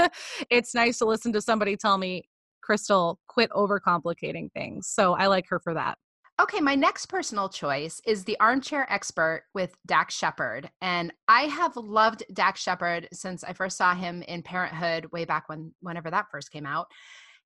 it's 0.50 0.74
nice 0.74 0.98
to 0.98 1.04
listen 1.04 1.32
to 1.34 1.40
somebody 1.40 1.76
tell 1.76 1.98
me, 1.98 2.24
Crystal, 2.62 3.18
quit 3.28 3.50
overcomplicating 3.50 4.52
things. 4.52 4.86
So 4.86 5.14
I 5.14 5.26
like 5.26 5.46
her 5.48 5.58
for 5.58 5.74
that. 5.74 5.98
Okay, 6.40 6.60
my 6.60 6.74
next 6.74 7.06
personal 7.06 7.50
choice 7.50 8.00
is 8.06 8.24
the 8.24 8.38
armchair 8.40 8.90
expert 8.90 9.44
with 9.52 9.74
Dax 9.86 10.14
Shepard. 10.14 10.70
And 10.80 11.12
I 11.28 11.42
have 11.42 11.76
loved 11.76 12.22
Dax 12.32 12.62
Shepard 12.62 13.08
since 13.12 13.44
I 13.44 13.52
first 13.52 13.76
saw 13.76 13.94
him 13.94 14.22
in 14.22 14.42
Parenthood 14.42 15.04
way 15.12 15.26
back 15.26 15.50
when 15.50 15.74
whenever 15.82 16.10
that 16.10 16.26
first 16.30 16.50
came 16.50 16.64
out. 16.64 16.86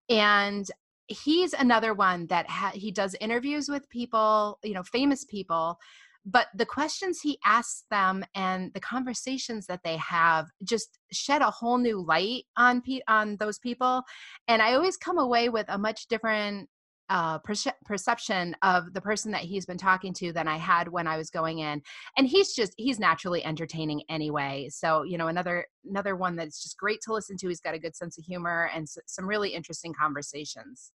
And 0.09 0.65
he's 1.07 1.53
another 1.53 1.95
one 1.95 2.27
that 2.29 2.49
ha- 2.49 2.73
he 2.75 2.91
does 2.91 3.15
interviews 3.21 3.69
with 3.69 3.89
people, 3.91 4.59
you 4.63 4.75
know, 4.75 4.83
famous 4.83 5.25
people, 5.25 5.79
but 6.27 6.47
the 6.55 6.67
questions 6.67 7.21
he 7.21 7.39
asks 7.45 7.85
them 7.91 8.25
and 8.35 8.73
the 8.73 8.81
conversations 8.81 9.67
that 9.67 9.81
they 9.85 9.97
have 9.99 10.47
just 10.63 10.99
shed 11.13 11.43
a 11.43 11.51
whole 11.51 11.79
new 11.79 12.01
light 12.01 12.45
on 12.57 12.81
pe- 12.81 13.01
on 13.09 13.37
those 13.37 13.59
people 13.59 14.03
and 14.49 14.63
i 14.63 14.73
always 14.73 14.97
come 14.97 15.19
away 15.19 15.51
with 15.51 15.67
a 15.69 15.77
much 15.77 16.07
different 16.09 16.69
uh, 17.11 17.39
perce- 17.41 17.67
perception 17.85 18.57
of 18.63 18.93
the 18.95 19.01
person 19.01 19.31
that 19.31 19.43
he's 19.43 19.67
been 19.67 19.77
talking 19.77 20.15
to 20.15 20.33
than 20.33 20.49
I 20.49 20.57
had 20.57 20.89
when 20.89 21.07
I 21.07 21.19
was 21.19 21.29
going 21.29 21.59
in. 21.59 21.83
And 22.17 22.27
he's 22.27 22.55
just 22.55 22.73
he's 22.79 22.99
naturally 22.99 23.45
entertaining 23.45 24.03
anyway. 24.09 24.69
So 24.71 25.03
you 25.03 25.19
know 25.19 25.29
another 25.29 25.67
another 25.89 26.17
one 26.17 26.35
that's 26.35 26.63
just 26.63 26.79
great 26.79 27.01
to 27.03 27.13
listen 27.13 27.37
to. 27.39 27.49
He's 27.49 27.61
got 27.61 27.75
a 27.75 27.79
good 27.79 27.95
sense 27.95 28.17
of 28.17 28.25
humor 28.25 28.71
and 28.75 28.85
s- 28.85 28.97
some 29.07 29.29
really 29.29 29.51
interesting 29.51 29.93
conversations. 29.93 30.93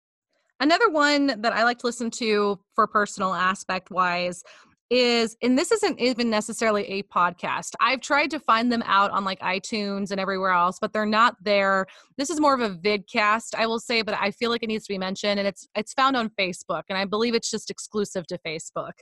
Another 0.61 0.89
one 0.89 1.41
that 1.41 1.53
I 1.53 1.65
like 1.65 1.79
to 1.79 1.87
listen 1.87 2.11
to 2.13 2.59
for 2.75 2.87
personal 2.87 3.35
aspect 3.35 3.91
wise 3.91 4.43
is 4.91 5.37
and 5.43 5.59
this 5.59 5.73
isn't 5.73 5.99
even 5.99 6.29
necessarily 6.29 6.85
a 6.85 7.03
podcast. 7.05 7.73
I've 7.81 8.01
tried 8.01 8.31
to 8.31 8.39
find 8.39 8.71
them 8.71 8.83
out 8.87 9.11
on 9.11 9.25
like 9.25 9.41
iTunes 9.41 10.11
and 10.11 10.21
everywhere 10.21 10.51
else, 10.51 10.79
but 10.81 10.93
they're 10.93 11.07
not 11.07 11.37
there. 11.43 11.87
This 12.19 12.31
is 12.31 12.39
more 12.39 12.55
of 12.55 12.61
a 12.61 12.71
vidcast, 12.77 13.55
I 13.57 13.67
will 13.67 13.81
say, 13.81 14.03
but 14.03 14.15
I 14.21 14.31
feel 14.31 14.51
like 14.51 14.63
it 14.63 14.69
needs 14.69 14.87
to 14.87 14.93
be 14.93 14.99
mentioned 14.99 15.39
and 15.39 15.49
it's 15.49 15.67
it's 15.75 15.95
found 15.95 16.17
on 16.17 16.31
Facebook 16.39 16.83
and 16.89 16.99
I 16.99 17.07
believe 17.07 17.35
it's 17.35 17.51
just 17.51 17.71
exclusive 17.71 18.27
to 18.29 18.39
Facebook. 18.47 18.93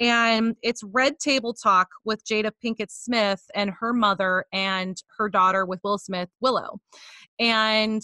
And 0.00 0.56
it's 0.62 0.82
Red 0.82 1.18
Table 1.18 1.54
Talk 1.54 1.88
with 2.04 2.24
Jada 2.24 2.50
Pinkett 2.62 2.90
Smith 2.90 3.42
and 3.54 3.70
her 3.78 3.92
mother 3.92 4.44
and 4.52 5.00
her 5.18 5.28
daughter 5.28 5.64
with 5.64 5.80
Will 5.84 5.98
Smith, 5.98 6.28
Willow. 6.40 6.80
And 7.38 8.02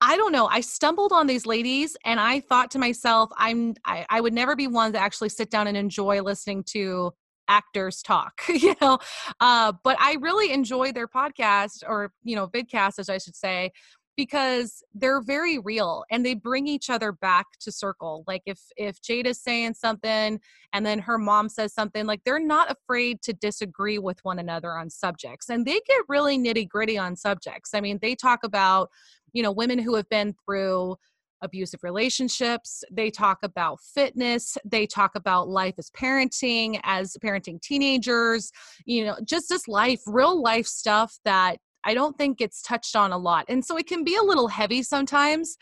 I 0.00 0.16
don't 0.16 0.32
know. 0.32 0.46
I 0.46 0.60
stumbled 0.60 1.12
on 1.12 1.26
these 1.26 1.46
ladies 1.46 1.96
and 2.04 2.20
I 2.20 2.40
thought 2.40 2.70
to 2.72 2.78
myself, 2.78 3.30
I'm 3.36 3.74
I, 3.84 4.04
I 4.10 4.20
would 4.20 4.34
never 4.34 4.54
be 4.54 4.66
one 4.66 4.92
to 4.92 4.98
actually 4.98 5.30
sit 5.30 5.50
down 5.50 5.66
and 5.66 5.76
enjoy 5.76 6.22
listening 6.22 6.64
to 6.68 7.12
actors 7.48 8.02
talk, 8.02 8.42
you 8.48 8.74
know. 8.80 8.98
Uh, 9.40 9.72
but 9.84 9.96
I 10.00 10.16
really 10.20 10.52
enjoy 10.52 10.92
their 10.92 11.08
podcast 11.08 11.82
or, 11.86 12.12
you 12.22 12.36
know, 12.36 12.48
vidcast, 12.48 12.98
as 12.98 13.08
I 13.08 13.18
should 13.18 13.36
say, 13.36 13.72
because 14.16 14.82
they're 14.94 15.20
very 15.20 15.58
real 15.58 16.04
and 16.10 16.24
they 16.24 16.34
bring 16.34 16.66
each 16.66 16.88
other 16.88 17.12
back 17.12 17.46
to 17.60 17.70
circle. 17.70 18.24
Like 18.26 18.42
if 18.46 18.60
if 18.76 19.00
Jada's 19.02 19.40
saying 19.42 19.74
something 19.74 20.40
and 20.72 20.86
then 20.86 20.98
her 21.00 21.18
mom 21.18 21.48
says 21.48 21.74
something, 21.74 22.06
like 22.06 22.22
they're 22.24 22.38
not 22.38 22.70
afraid 22.70 23.22
to 23.22 23.32
disagree 23.32 23.98
with 23.98 24.18
one 24.24 24.38
another 24.38 24.72
on 24.72 24.90
subjects. 24.90 25.50
And 25.50 25.66
they 25.66 25.80
get 25.86 26.00
really 26.08 26.38
nitty 26.38 26.68
gritty 26.68 26.98
on 26.98 27.16
subjects. 27.16 27.74
I 27.74 27.80
mean, 27.80 27.98
they 28.00 28.14
talk 28.14 28.40
about 28.42 28.90
you 29.32 29.42
know 29.42 29.52
women 29.52 29.78
who 29.78 29.94
have 29.94 30.08
been 30.08 30.34
through 30.44 30.96
abusive 31.42 31.80
relationships 31.82 32.82
they 32.90 33.10
talk 33.10 33.38
about 33.42 33.78
fitness 33.94 34.56
they 34.64 34.86
talk 34.86 35.14
about 35.14 35.48
life 35.48 35.74
as 35.76 35.90
parenting 35.90 36.80
as 36.82 37.14
parenting 37.22 37.60
teenagers 37.60 38.50
you 38.86 39.04
know 39.04 39.16
just 39.22 39.50
this 39.50 39.68
life 39.68 40.00
real 40.06 40.40
life 40.40 40.66
stuff 40.66 41.18
that 41.26 41.58
i 41.86 41.94
don't 41.94 42.18
think 42.18 42.40
it's 42.40 42.60
touched 42.62 42.94
on 42.94 43.12
a 43.12 43.18
lot 43.18 43.44
and 43.48 43.64
so 43.64 43.76
it 43.78 43.86
can 43.86 44.04
be 44.04 44.16
a 44.16 44.22
little 44.22 44.48
heavy 44.48 44.82
sometimes 44.82 45.56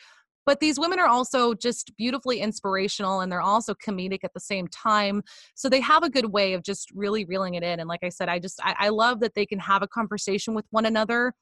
but 0.46 0.60
these 0.60 0.78
women 0.78 0.98
are 0.98 1.06
also 1.06 1.54
just 1.54 1.96
beautifully 1.96 2.40
inspirational 2.40 3.20
and 3.20 3.32
they're 3.32 3.40
also 3.40 3.74
comedic 3.74 4.24
at 4.24 4.34
the 4.34 4.40
same 4.40 4.66
time 4.68 5.22
so 5.54 5.68
they 5.68 5.80
have 5.80 6.02
a 6.02 6.10
good 6.10 6.32
way 6.32 6.52
of 6.54 6.62
just 6.62 6.90
really 6.94 7.24
reeling 7.24 7.54
it 7.54 7.62
in 7.62 7.80
and 7.80 7.88
like 7.88 8.02
i 8.02 8.08
said 8.08 8.28
i 8.28 8.38
just 8.38 8.60
I, 8.62 8.74
I 8.78 8.88
love 8.88 9.20
that 9.20 9.34
they 9.34 9.46
can 9.46 9.58
have 9.60 9.82
a 9.82 9.88
conversation 9.88 10.54
with 10.54 10.66
one 10.70 10.86
another 10.86 11.34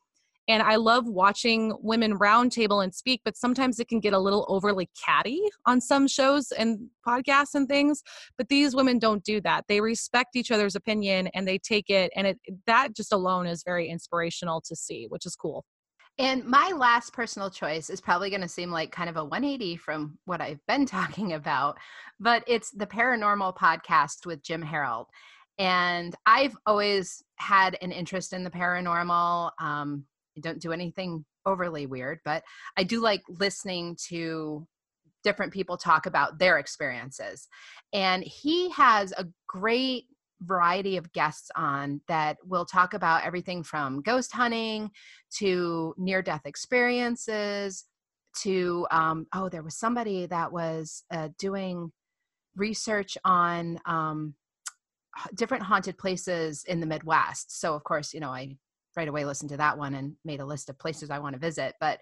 and 0.48 0.62
I 0.62 0.76
love 0.76 1.06
watching 1.06 1.72
women 1.80 2.18
roundtable 2.18 2.82
and 2.82 2.94
speak, 2.94 3.20
but 3.24 3.36
sometimes 3.36 3.78
it 3.78 3.88
can 3.88 4.00
get 4.00 4.12
a 4.12 4.18
little 4.18 4.44
overly 4.48 4.90
catty 5.04 5.40
on 5.66 5.80
some 5.80 6.08
shows 6.08 6.50
and 6.52 6.88
podcasts 7.06 7.54
and 7.54 7.68
things. 7.68 8.02
But 8.36 8.48
these 8.48 8.74
women 8.74 8.98
don't 8.98 9.22
do 9.22 9.40
that. 9.42 9.64
They 9.68 9.80
respect 9.80 10.34
each 10.34 10.50
other's 10.50 10.74
opinion 10.74 11.28
and 11.28 11.46
they 11.46 11.58
take 11.58 11.90
it, 11.90 12.10
and 12.16 12.26
it 12.26 12.38
that 12.66 12.94
just 12.96 13.12
alone 13.12 13.46
is 13.46 13.62
very 13.64 13.88
inspirational 13.88 14.60
to 14.62 14.74
see, 14.74 15.06
which 15.08 15.26
is 15.26 15.36
cool. 15.36 15.64
And 16.18 16.44
my 16.44 16.72
last 16.76 17.12
personal 17.12 17.48
choice 17.48 17.88
is 17.88 18.00
probably 18.00 18.28
going 18.28 18.42
to 18.42 18.48
seem 18.48 18.70
like 18.70 18.92
kind 18.92 19.08
of 19.08 19.16
a 19.16 19.24
180 19.24 19.76
from 19.76 20.18
what 20.26 20.40
I've 20.40 20.64
been 20.66 20.86
talking 20.86 21.32
about, 21.34 21.78
but 22.20 22.44
it's 22.46 22.70
the 22.70 22.86
paranormal 22.86 23.56
podcast 23.56 24.26
with 24.26 24.42
Jim 24.42 24.62
Harold. 24.62 25.06
And 25.58 26.14
I've 26.26 26.56
always 26.66 27.22
had 27.36 27.76
an 27.82 27.92
interest 27.92 28.32
in 28.32 28.42
the 28.42 28.50
paranormal. 28.50 29.50
Um, 29.60 30.04
Don't 30.40 30.60
do 30.60 30.72
anything 30.72 31.24
overly 31.44 31.86
weird, 31.86 32.20
but 32.24 32.42
I 32.76 32.84
do 32.84 33.00
like 33.00 33.22
listening 33.28 33.96
to 34.08 34.66
different 35.22 35.52
people 35.52 35.76
talk 35.76 36.06
about 36.06 36.38
their 36.38 36.58
experiences. 36.58 37.48
And 37.92 38.24
he 38.24 38.70
has 38.70 39.12
a 39.16 39.26
great 39.46 40.06
variety 40.42 40.96
of 40.96 41.12
guests 41.12 41.50
on 41.56 42.00
that 42.08 42.36
will 42.44 42.64
talk 42.64 42.94
about 42.94 43.24
everything 43.24 43.62
from 43.62 44.02
ghost 44.02 44.32
hunting 44.32 44.90
to 45.30 45.94
near 45.96 46.20
death 46.20 46.42
experiences 46.44 47.84
to 48.40 48.86
um, 48.90 49.26
oh 49.34 49.48
there 49.48 49.62
was 49.62 49.76
somebody 49.76 50.26
that 50.26 50.52
was 50.52 51.04
uh, 51.12 51.28
doing 51.38 51.92
research 52.56 53.16
on 53.24 53.78
um, 53.86 54.34
different 55.34 55.62
haunted 55.62 55.96
places 55.96 56.64
in 56.66 56.80
the 56.80 56.86
midwest 56.86 57.60
so 57.60 57.74
of 57.74 57.84
course 57.84 58.12
you 58.12 58.20
know 58.20 58.30
i 58.30 58.56
right 58.96 59.08
away 59.08 59.24
listened 59.24 59.50
to 59.50 59.56
that 59.56 59.76
one 59.76 59.94
and 59.94 60.14
made 60.24 60.40
a 60.40 60.44
list 60.44 60.68
of 60.68 60.78
places 60.78 61.10
I 61.10 61.18
want 61.18 61.34
to 61.34 61.40
visit. 61.40 61.74
But 61.80 61.98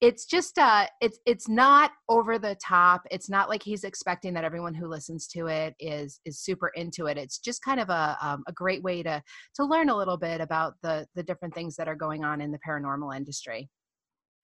it's 0.00 0.26
just 0.26 0.58
uh 0.58 0.86
it's 1.00 1.18
it's 1.26 1.48
not 1.48 1.92
over 2.08 2.38
the 2.38 2.56
top. 2.64 3.02
It's 3.10 3.30
not 3.30 3.48
like 3.48 3.62
he's 3.62 3.84
expecting 3.84 4.34
that 4.34 4.44
everyone 4.44 4.74
who 4.74 4.88
listens 4.88 5.26
to 5.28 5.46
it 5.46 5.74
is 5.78 6.20
is 6.24 6.40
super 6.40 6.68
into 6.74 7.06
it. 7.06 7.18
It's 7.18 7.38
just 7.38 7.62
kind 7.62 7.80
of 7.80 7.88
a 7.90 8.16
um, 8.20 8.42
a 8.46 8.52
great 8.52 8.82
way 8.82 9.02
to 9.02 9.22
to 9.56 9.64
learn 9.64 9.88
a 9.88 9.96
little 9.96 10.16
bit 10.16 10.40
about 10.40 10.74
the 10.82 11.06
the 11.14 11.22
different 11.22 11.54
things 11.54 11.76
that 11.76 11.88
are 11.88 11.96
going 11.96 12.24
on 12.24 12.40
in 12.40 12.52
the 12.52 12.60
paranormal 12.66 13.16
industry. 13.16 13.68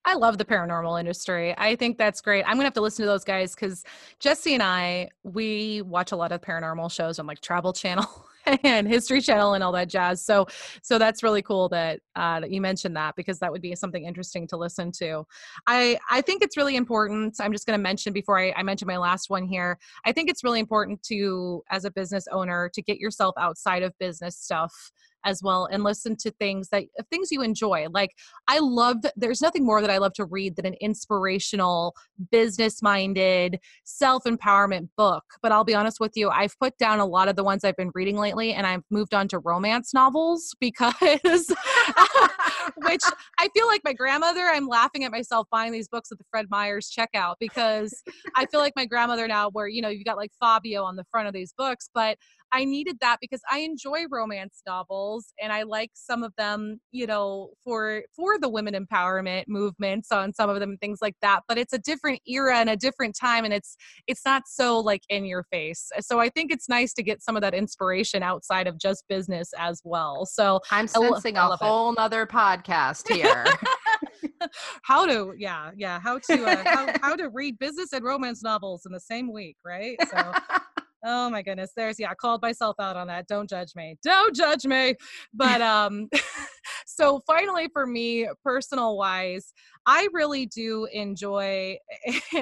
I 0.04 0.14
love 0.14 0.38
the 0.38 0.44
paranormal 0.44 0.98
industry. 0.98 1.54
I 1.58 1.76
think 1.76 1.98
that's 1.98 2.20
great. 2.20 2.44
I'm 2.44 2.54
gonna 2.54 2.64
have 2.64 2.74
to 2.74 2.80
listen 2.80 3.04
to 3.04 3.10
those 3.10 3.24
guys 3.24 3.54
because 3.54 3.84
Jesse 4.18 4.54
and 4.54 4.62
I 4.62 5.10
we 5.24 5.82
watch 5.82 6.12
a 6.12 6.16
lot 6.16 6.32
of 6.32 6.40
paranormal 6.40 6.90
shows 6.90 7.18
on 7.18 7.26
like 7.26 7.40
Travel 7.40 7.72
Channel 7.72 8.06
and 8.64 8.88
History 8.88 9.20
Channel 9.20 9.54
and 9.54 9.62
all 9.62 9.72
that 9.72 9.88
jazz. 9.88 10.24
So, 10.24 10.46
so 10.82 10.98
that's 10.98 11.22
really 11.22 11.42
cool 11.42 11.68
that 11.70 12.00
uh, 12.16 12.40
that 12.40 12.50
you 12.50 12.60
mentioned 12.60 12.96
that 12.96 13.16
because 13.16 13.38
that 13.40 13.52
would 13.52 13.62
be 13.62 13.74
something 13.74 14.04
interesting 14.04 14.46
to 14.48 14.56
listen 14.56 14.92
to. 14.92 15.24
I 15.66 15.98
I 16.10 16.20
think 16.20 16.42
it's 16.42 16.56
really 16.56 16.76
important. 16.76 17.36
I'm 17.40 17.52
just 17.52 17.66
going 17.66 17.78
to 17.78 17.82
mention 17.82 18.12
before 18.12 18.38
I, 18.38 18.52
I 18.56 18.62
mention 18.62 18.86
my 18.86 18.96
last 18.96 19.30
one 19.30 19.44
here. 19.44 19.78
I 20.04 20.12
think 20.12 20.30
it's 20.30 20.44
really 20.44 20.60
important 20.60 21.02
to, 21.04 21.62
as 21.70 21.84
a 21.84 21.90
business 21.90 22.26
owner, 22.32 22.70
to 22.74 22.82
get 22.82 22.98
yourself 22.98 23.34
outside 23.38 23.82
of 23.82 23.96
business 23.98 24.36
stuff 24.36 24.92
as 25.24 25.42
well 25.42 25.68
and 25.70 25.84
listen 25.84 26.16
to 26.16 26.30
things 26.32 26.68
that 26.70 26.84
uh, 26.98 27.02
things 27.10 27.30
you 27.30 27.42
enjoy 27.42 27.86
like 27.92 28.10
i 28.48 28.58
love 28.58 28.96
there's 29.16 29.40
nothing 29.40 29.64
more 29.64 29.80
that 29.80 29.90
i 29.90 29.98
love 29.98 30.12
to 30.12 30.24
read 30.24 30.56
than 30.56 30.66
an 30.66 30.74
inspirational 30.80 31.94
business 32.30 32.82
minded 32.82 33.58
self 33.84 34.24
empowerment 34.24 34.88
book 34.96 35.24
but 35.42 35.52
i'll 35.52 35.64
be 35.64 35.74
honest 35.74 36.00
with 36.00 36.12
you 36.16 36.28
i've 36.30 36.58
put 36.58 36.76
down 36.78 36.98
a 37.00 37.06
lot 37.06 37.28
of 37.28 37.36
the 37.36 37.44
ones 37.44 37.64
i've 37.64 37.76
been 37.76 37.90
reading 37.94 38.16
lately 38.16 38.52
and 38.52 38.66
i've 38.66 38.82
moved 38.90 39.14
on 39.14 39.28
to 39.28 39.38
romance 39.38 39.92
novels 39.92 40.54
because 40.60 40.94
which 42.76 43.02
i 43.38 43.48
feel 43.54 43.66
like 43.66 43.80
my 43.84 43.92
grandmother 43.92 44.46
i'm 44.52 44.66
laughing 44.66 45.04
at 45.04 45.12
myself 45.12 45.46
buying 45.50 45.72
these 45.72 45.88
books 45.88 46.10
at 46.12 46.18
the 46.18 46.24
fred 46.30 46.46
meyers 46.50 46.90
checkout 46.90 47.34
because 47.40 48.02
i 48.36 48.46
feel 48.46 48.60
like 48.60 48.72
my 48.76 48.86
grandmother 48.86 49.26
now 49.26 49.50
where 49.50 49.68
you 49.68 49.82
know 49.82 49.88
you've 49.88 50.04
got 50.04 50.16
like 50.16 50.30
fabio 50.38 50.82
on 50.82 50.96
the 50.96 51.04
front 51.10 51.26
of 51.26 51.34
these 51.34 51.52
books 51.56 51.90
but 51.94 52.16
I 52.52 52.64
needed 52.64 52.98
that 53.00 53.18
because 53.20 53.40
I 53.50 53.58
enjoy 53.58 54.04
romance 54.10 54.62
novels 54.66 55.32
and 55.40 55.52
I 55.52 55.62
like 55.62 55.90
some 55.94 56.22
of 56.22 56.32
them, 56.36 56.80
you 56.92 57.06
know, 57.06 57.50
for 57.64 58.02
for 58.14 58.38
the 58.38 58.48
women 58.48 58.74
empowerment 58.74 59.44
movements 59.48 60.10
on 60.12 60.32
some 60.34 60.50
of 60.50 60.58
them 60.60 60.70
and 60.70 60.80
things 60.80 60.98
like 61.00 61.16
that, 61.22 61.40
but 61.48 61.58
it's 61.58 61.72
a 61.72 61.78
different 61.78 62.20
era 62.26 62.58
and 62.58 62.70
a 62.70 62.76
different 62.76 63.16
time 63.18 63.44
and 63.44 63.54
it's 63.54 63.76
it's 64.06 64.24
not 64.24 64.42
so 64.46 64.80
like 64.80 65.02
in 65.08 65.24
your 65.24 65.44
face. 65.44 65.90
So 66.00 66.20
I 66.20 66.28
think 66.28 66.52
it's 66.52 66.68
nice 66.68 66.92
to 66.94 67.02
get 67.02 67.22
some 67.22 67.36
of 67.36 67.42
that 67.42 67.54
inspiration 67.54 68.22
outside 68.22 68.66
of 68.66 68.78
just 68.78 69.04
business 69.08 69.50
as 69.58 69.80
well. 69.84 70.26
So 70.26 70.60
I'm 70.70 70.86
sensing 70.86 71.36
a 71.36 71.56
whole 71.56 71.92
it. 71.92 71.96
nother 71.98 72.26
podcast 72.26 73.12
here. 73.12 73.44
how 74.82 75.06
to 75.06 75.34
yeah 75.36 75.70
yeah 75.76 76.00
how 76.00 76.18
to 76.18 76.44
uh, 76.44 76.62
how, 76.64 76.88
how 77.02 77.16
to 77.16 77.28
read 77.28 77.58
business 77.58 77.92
and 77.92 78.04
romance 78.04 78.42
novels 78.42 78.82
in 78.86 78.92
the 78.92 79.00
same 79.00 79.30
week 79.32 79.56
right 79.64 79.96
so 80.10 80.32
Oh 81.04 81.30
my 81.30 81.42
goodness. 81.42 81.72
There's 81.74 81.98
yeah, 81.98 82.10
I 82.10 82.14
called 82.14 82.42
myself 82.42 82.76
out 82.78 82.96
on 82.96 83.06
that. 83.06 83.26
Don't 83.26 83.48
judge 83.48 83.74
me. 83.74 83.96
Don't 84.02 84.34
judge 84.34 84.66
me. 84.66 84.96
But 85.32 85.60
um 85.62 86.08
so 86.86 87.20
finally 87.26 87.68
for 87.72 87.86
me, 87.86 88.28
personal 88.44 88.96
wise, 88.96 89.52
I 89.86 90.08
really 90.12 90.46
do 90.46 90.86
enjoy 90.92 91.78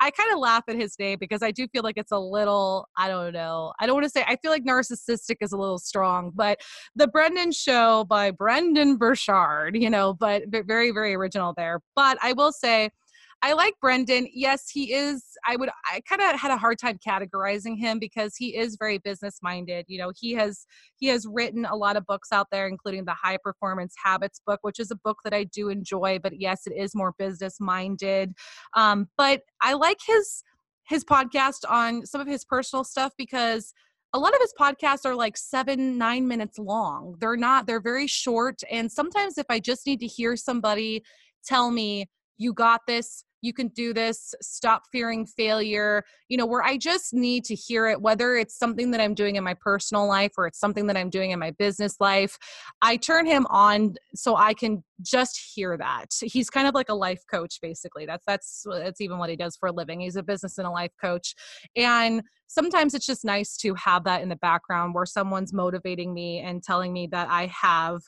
I 0.00 0.10
kind 0.10 0.32
of 0.32 0.38
laugh 0.38 0.64
at 0.68 0.76
his 0.76 0.96
name 0.98 1.16
because 1.18 1.42
I 1.42 1.50
do 1.50 1.66
feel 1.68 1.82
like 1.82 1.96
it's 1.96 2.12
a 2.12 2.18
little, 2.18 2.86
I 2.96 3.08
don't 3.08 3.32
know. 3.32 3.72
I 3.80 3.86
don't 3.86 3.94
want 3.94 4.04
to 4.04 4.10
say 4.10 4.24
I 4.26 4.36
feel 4.36 4.50
like 4.50 4.64
narcissistic 4.64 5.36
is 5.40 5.52
a 5.52 5.56
little 5.56 5.78
strong, 5.78 6.30
but 6.34 6.60
the 6.94 7.08
brendon 7.08 7.50
show 7.52 8.04
by 8.04 8.30
brendon 8.30 8.96
Burchard, 8.96 9.76
you 9.76 9.90
know, 9.90 10.14
but 10.14 10.42
very, 10.48 10.90
very 10.90 11.14
original 11.14 11.54
there. 11.56 11.80
But 11.96 12.18
I 12.22 12.34
will 12.34 12.52
say 12.52 12.90
I 13.44 13.54
like 13.54 13.74
Brendon. 13.80 14.28
Yes, 14.32 14.70
he 14.70 14.92
is. 14.92 15.24
I 15.44 15.56
would. 15.56 15.68
I 15.90 16.00
kind 16.08 16.22
of 16.22 16.38
had 16.38 16.52
a 16.52 16.56
hard 16.56 16.78
time 16.78 16.98
categorizing 17.04 17.76
him 17.76 17.98
because 17.98 18.36
he 18.36 18.56
is 18.56 18.76
very 18.78 18.98
business 18.98 19.40
minded. 19.42 19.84
You 19.88 19.98
know, 19.98 20.12
he 20.16 20.32
has 20.34 20.64
he 20.96 21.08
has 21.08 21.26
written 21.26 21.64
a 21.64 21.74
lot 21.74 21.96
of 21.96 22.06
books 22.06 22.28
out 22.30 22.46
there, 22.52 22.68
including 22.68 23.04
the 23.04 23.14
High 23.14 23.38
Performance 23.42 23.94
Habits 24.02 24.40
book, 24.46 24.60
which 24.62 24.78
is 24.78 24.92
a 24.92 24.96
book 24.96 25.18
that 25.24 25.34
I 25.34 25.42
do 25.44 25.70
enjoy. 25.70 26.20
But 26.22 26.40
yes, 26.40 26.66
it 26.66 26.74
is 26.76 26.94
more 26.94 27.14
business 27.18 27.56
minded. 27.58 28.32
Um, 28.74 29.08
but 29.18 29.42
I 29.60 29.72
like 29.72 29.98
his 30.06 30.44
his 30.88 31.04
podcast 31.04 31.68
on 31.68 32.06
some 32.06 32.20
of 32.20 32.28
his 32.28 32.44
personal 32.44 32.84
stuff 32.84 33.12
because 33.18 33.74
a 34.14 34.18
lot 34.18 34.34
of 34.34 34.40
his 34.40 34.52
podcasts 34.58 35.04
are 35.04 35.14
like 35.14 35.36
seven 35.36 35.96
nine 35.96 36.28
minutes 36.28 36.58
long 36.58 37.16
they're 37.18 37.36
not 37.36 37.66
they're 37.66 37.80
very 37.80 38.06
short 38.06 38.60
and 38.70 38.90
sometimes 38.90 39.38
if 39.38 39.46
i 39.48 39.58
just 39.58 39.86
need 39.86 40.00
to 40.00 40.06
hear 40.06 40.36
somebody 40.36 41.02
tell 41.44 41.70
me 41.70 42.06
you 42.42 42.52
got 42.52 42.80
this 42.86 43.24
you 43.40 43.52
can 43.52 43.68
do 43.68 43.92
this 43.92 44.34
stop 44.40 44.82
fearing 44.92 45.26
failure 45.26 46.04
you 46.28 46.36
know 46.36 46.46
where 46.46 46.62
i 46.62 46.76
just 46.76 47.12
need 47.12 47.44
to 47.44 47.54
hear 47.54 47.88
it 47.88 48.00
whether 48.00 48.36
it's 48.36 48.56
something 48.56 48.90
that 48.90 49.00
i'm 49.00 49.14
doing 49.14 49.36
in 49.36 49.44
my 49.44 49.54
personal 49.54 50.06
life 50.06 50.32
or 50.36 50.46
it's 50.46 50.58
something 50.58 50.86
that 50.86 50.96
i'm 50.96 51.10
doing 51.10 51.30
in 51.30 51.38
my 51.38 51.50
business 51.52 51.96
life 52.00 52.38
i 52.80 52.96
turn 52.96 53.26
him 53.26 53.46
on 53.50 53.94
so 54.14 54.36
i 54.36 54.54
can 54.54 54.82
just 55.02 55.40
hear 55.54 55.76
that. 55.76 56.06
He's 56.22 56.48
kind 56.48 56.68
of 56.68 56.74
like 56.74 56.88
a 56.88 56.94
life 56.94 57.22
coach 57.28 57.58
basically. 57.60 58.06
That's 58.06 58.24
that's 58.24 58.64
that's 58.70 59.00
even 59.00 59.18
what 59.18 59.30
he 59.30 59.36
does 59.36 59.56
for 59.56 59.68
a 59.68 59.72
living. 59.72 60.00
He's 60.00 60.14
a 60.14 60.22
business 60.22 60.58
and 60.58 60.66
a 60.66 60.70
life 60.70 60.92
coach. 61.00 61.34
And 61.76 62.22
sometimes 62.52 62.94
it's 62.94 63.06
just 63.06 63.24
nice 63.24 63.56
to 63.58 63.74
have 63.74 64.04
that 64.04 64.22
in 64.22 64.28
the 64.28 64.36
background 64.36 64.94
where 64.94 65.06
someone's 65.06 65.52
motivating 65.52 66.12
me 66.12 66.38
and 66.40 66.62
telling 66.62 66.92
me 66.92 67.06
that 67.06 67.28
i 67.30 67.46
have 67.46 68.02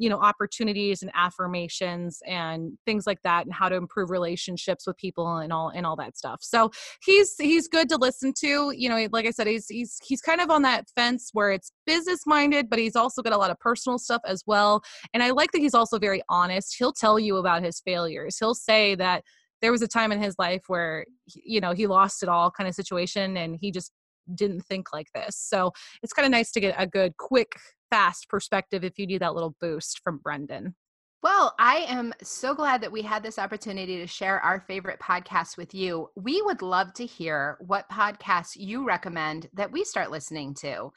you 0.00 0.08
know 0.08 0.18
opportunities 0.18 1.02
and 1.02 1.10
affirmations 1.14 2.22
and 2.26 2.72
things 2.86 3.06
like 3.06 3.20
that 3.22 3.44
and 3.44 3.52
how 3.54 3.68
to 3.68 3.76
improve 3.76 4.08
relationships 4.08 4.86
with 4.86 4.96
people 4.96 5.36
and 5.36 5.52
all 5.52 5.68
and 5.68 5.84
all 5.84 5.94
that 5.94 6.16
stuff. 6.16 6.40
So 6.42 6.70
he's 7.04 7.34
he's 7.38 7.68
good 7.68 7.90
to 7.90 7.98
listen 7.98 8.32
to 8.40 8.72
you 8.74 8.88
know 8.88 9.06
like 9.12 9.26
i 9.26 9.30
said 9.30 9.46
he's 9.46 9.68
he's 9.68 9.98
he's 10.02 10.22
kind 10.22 10.40
of 10.40 10.50
on 10.50 10.62
that 10.62 10.86
fence 10.96 11.30
where 11.34 11.50
it's 11.50 11.70
business 11.86 12.22
minded 12.26 12.70
but 12.70 12.78
he's 12.78 12.96
also 12.96 13.20
got 13.20 13.34
a 13.34 13.36
lot 13.36 13.50
of 13.50 13.58
personal 13.60 13.98
stuff 13.98 14.22
as 14.26 14.42
well. 14.46 14.82
And 15.12 15.22
i 15.22 15.30
like 15.30 15.52
that 15.52 15.60
he's 15.60 15.74
also 15.74 15.98
very 15.98 16.22
honest. 16.30 16.76
He'll 16.78 16.94
tell 16.94 17.18
you 17.18 17.36
about 17.36 17.62
his 17.62 17.78
failures. 17.80 18.38
He'll 18.38 18.54
say 18.54 18.94
that 18.94 19.22
there 19.60 19.70
was 19.70 19.82
a 19.82 19.88
time 19.88 20.12
in 20.12 20.22
his 20.22 20.34
life 20.38 20.62
where 20.68 21.04
you 21.26 21.60
know 21.60 21.72
he 21.72 21.86
lost 21.86 22.22
it 22.22 22.30
all 22.30 22.50
kind 22.50 22.68
of 22.68 22.74
situation 22.74 23.36
and 23.36 23.58
he 23.60 23.70
just 23.70 23.92
didn't 24.34 24.62
think 24.62 24.94
like 24.94 25.08
this. 25.14 25.36
So 25.36 25.72
it's 26.02 26.14
kind 26.14 26.24
of 26.24 26.30
nice 26.30 26.52
to 26.52 26.60
get 26.60 26.74
a 26.78 26.86
good 26.86 27.16
quick 27.18 27.52
fast 27.90 28.28
perspective 28.28 28.84
if 28.84 28.98
you 28.98 29.06
need 29.06 29.22
that 29.22 29.34
little 29.34 29.54
boost 29.60 30.00
from 30.02 30.18
Brendon. 30.18 30.74
Well, 31.22 31.54
I 31.58 31.84
am 31.88 32.14
so 32.22 32.54
glad 32.54 32.80
that 32.80 32.92
we 32.92 33.02
had 33.02 33.22
this 33.22 33.38
opportunity 33.38 33.98
to 33.98 34.06
share 34.06 34.40
our 34.40 34.64
favorite 34.66 34.98
podcasts 35.00 35.58
with 35.58 35.74
you. 35.74 36.08
We 36.16 36.40
would 36.40 36.62
love 36.62 36.94
to 36.94 37.04
hear 37.04 37.58
what 37.60 37.90
podcasts 37.90 38.56
you 38.56 38.86
recommend 38.86 39.50
that 39.52 39.70
we 39.70 39.84
start 39.84 40.10
listening 40.10 40.54
to. 40.60 40.90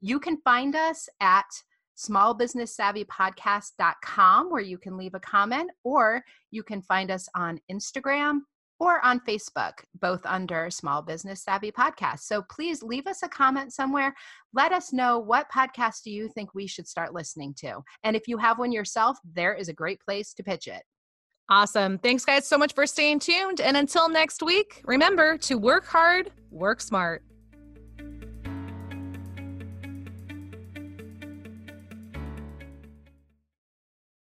You 0.00 0.20
can 0.20 0.36
find 0.44 0.76
us 0.76 1.08
at 1.20 1.46
smallbusinesssavvypodcast.com 1.96 4.50
where 4.50 4.62
you 4.62 4.78
can 4.78 4.96
leave 4.96 5.14
a 5.14 5.20
comment 5.20 5.70
or 5.82 6.22
you 6.52 6.62
can 6.62 6.80
find 6.82 7.10
us 7.10 7.28
on 7.34 7.58
Instagram, 7.70 8.42
or 8.78 9.04
on 9.04 9.20
Facebook, 9.20 9.72
both 10.00 10.24
under 10.24 10.70
Small 10.70 11.02
Business 11.02 11.42
Savvy 11.42 11.70
Podcast. 11.70 12.20
So 12.20 12.42
please 12.50 12.82
leave 12.82 13.06
us 13.06 13.22
a 13.22 13.28
comment 13.28 13.72
somewhere. 13.72 14.14
Let 14.52 14.72
us 14.72 14.92
know 14.92 15.18
what 15.18 15.50
podcast 15.50 16.02
do 16.04 16.10
you 16.10 16.28
think 16.28 16.54
we 16.54 16.66
should 16.66 16.88
start 16.88 17.14
listening 17.14 17.54
to. 17.58 17.80
And 18.02 18.16
if 18.16 18.26
you 18.26 18.38
have 18.38 18.58
one 18.58 18.72
yourself, 18.72 19.18
there 19.24 19.54
is 19.54 19.68
a 19.68 19.74
great 19.74 20.00
place 20.00 20.34
to 20.34 20.42
pitch 20.42 20.66
it. 20.66 20.82
Awesome. 21.48 21.98
Thanks, 21.98 22.24
guys, 22.24 22.46
so 22.46 22.56
much 22.56 22.74
for 22.74 22.86
staying 22.86 23.18
tuned. 23.18 23.60
And 23.60 23.76
until 23.76 24.08
next 24.08 24.42
week, 24.42 24.80
remember 24.84 25.36
to 25.38 25.58
work 25.58 25.86
hard, 25.86 26.32
work 26.50 26.80
smart. 26.80 27.22